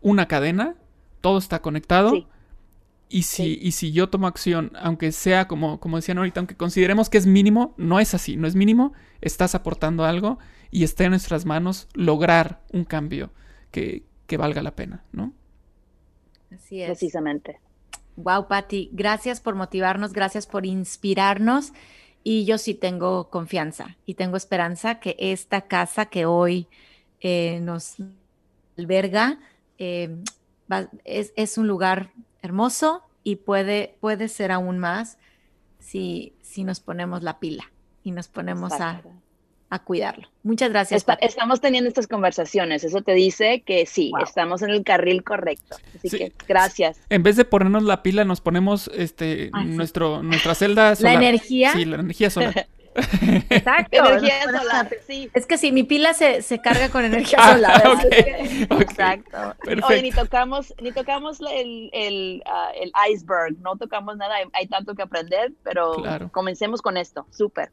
una 0.02 0.28
cadena. 0.28 0.76
Todo 1.22 1.38
está 1.38 1.62
conectado. 1.62 2.28
Y 3.12 3.24
si, 3.24 3.58
y 3.60 3.72
si 3.72 3.92
yo 3.92 4.10
tomo 4.10 4.28
acción, 4.28 4.72
aunque 4.80 5.12
sea 5.12 5.48
como, 5.48 5.80
como 5.80 5.98
decían 5.98 6.20
ahorita, 6.20 6.42
aunque 6.42 6.56
consideremos 6.56 7.10
que 7.10 7.18
es 7.18 7.26
mínimo, 7.26 7.74
no 7.76 8.00
es 8.00 8.14
así, 8.14 8.38
no 8.38 8.48
es 8.48 8.54
mínimo, 8.54 8.94
estás 9.20 9.56
aportando 9.56 10.06
algo 10.06 10.38
y 10.70 10.84
está 10.84 11.06
en 11.06 11.10
nuestras 11.12 11.46
manos 11.46 11.88
lograr 11.96 12.62
un 12.72 12.86
cambio 12.86 13.32
que, 13.72 14.04
que 14.28 14.38
valga 14.38 14.62
la 14.62 14.76
pena, 14.76 15.04
¿no? 15.12 15.34
Así 16.54 16.82
es. 16.82 16.88
Precisamente. 16.88 17.60
Wow, 18.16 18.48
Patti, 18.48 18.90
gracias 18.94 19.42
por 19.42 19.56
motivarnos, 19.56 20.14
gracias 20.14 20.46
por 20.46 20.68
inspirarnos. 20.68 21.74
Y 22.24 22.46
yo 22.46 22.58
sí 22.58 22.74
tengo 22.74 23.30
confianza 23.30 23.98
y 24.06 24.16
tengo 24.16 24.38
esperanza 24.38 25.00
que 25.00 25.16
esta 25.18 25.62
casa 25.62 26.08
que 26.08 26.26
hoy 26.26 26.68
eh, 27.22 27.60
nos 27.62 27.96
alberga 28.78 29.40
eh, 29.78 30.16
es, 31.06 31.34
es 31.36 31.58
un 31.58 31.68
lugar 31.68 32.12
hermoso 32.42 33.04
y 33.24 33.38
puede, 33.38 33.96
puede 34.00 34.28
ser 34.28 34.52
aún 34.52 34.80
más 34.80 35.18
si, 35.80 36.34
si 36.42 36.64
nos 36.64 36.80
ponemos 36.80 37.24
la 37.24 37.40
pila 37.40 37.72
y 38.04 38.12
nos 38.12 38.28
ponemos 38.28 38.74
a, 38.74 39.02
cuidarlo. 39.84 40.28
Muchas 40.42 40.72
gracias. 40.72 41.06
estamos 41.22 41.62
teniendo 41.62 41.88
estas 41.88 42.08
conversaciones, 42.08 42.84
eso 42.84 43.02
te 43.02 43.14
dice 43.14 43.62
que 43.64 43.86
sí, 43.86 44.12
estamos 44.24 44.64
en 44.64 44.72
el 44.72 44.84
carril 44.84 45.24
correcto. 45.24 45.78
Así 45.96 46.10
que 46.10 46.34
gracias. 46.48 47.00
En 47.10 47.22
vez 47.22 47.36
de 47.36 47.46
ponernos 47.46 47.84
la 47.84 48.02
pila, 48.02 48.26
nos 48.26 48.42
ponemos 48.42 48.90
este 48.96 49.52
nuestro, 49.54 50.24
nuestra 50.24 50.56
celda 50.56 50.96
solar. 50.96 51.14
La 51.14 51.30
energía. 51.30 51.74
Sí, 51.74 51.86
la 51.86 51.98
energía 51.98 52.30
solar. 52.32 52.68
Exacto. 53.50 53.98
Energía 53.98 54.44
solar, 54.44 54.90
sí. 55.08 55.30
Es 55.34 55.46
que 55.46 55.58
si 55.58 55.72
mi 55.72 55.84
pila 55.84 56.14
se, 56.14 56.42
se 56.42 56.60
carga 56.60 56.90
con 56.90 57.04
energía 57.04 57.38
ah, 57.42 57.54
solar. 57.54 57.84
Exacto. 58.82 59.56
Oye, 59.88 60.02
ni 60.02 60.12
tocamos, 60.12 60.74
ni 60.82 60.92
tocamos 60.92 61.40
el, 61.42 61.90
el, 61.94 62.44
uh, 62.46 62.82
el, 62.82 62.92
iceberg, 63.12 63.58
no 63.60 63.78
tocamos 63.78 64.18
nada, 64.18 64.36
hay, 64.54 64.68
tanto 64.68 64.96
que 64.96 65.04
aprender, 65.04 65.54
pero 65.64 65.96
comencemos 66.32 66.82
con 66.82 66.98
esto, 66.98 67.26
súper. 67.32 67.72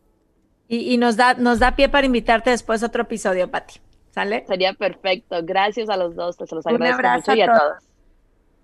Y, 0.69 0.93
y, 0.93 0.97
nos, 0.97 1.17
da, 1.17 1.35
nos 1.35 1.59
da 1.59 1.77
pie 1.77 1.89
para 1.89 2.07
invitarte 2.07 2.51
después 2.51 2.83
a 2.83 2.87
otro 2.87 3.03
episodio, 3.03 3.51
Pati. 3.51 3.81
¿Sale? 4.11 4.45
Sería 4.47 4.73
perfecto. 4.73 5.37
Gracias 5.43 5.91
a 5.91 5.97
los 5.97 6.17
dos, 6.17 6.39
te 6.39 6.47
los 6.53 6.67
agradezco 6.67 7.09
mucho 7.09 7.35
y 7.35 7.43
a 7.43 7.47
todos. 7.47 7.85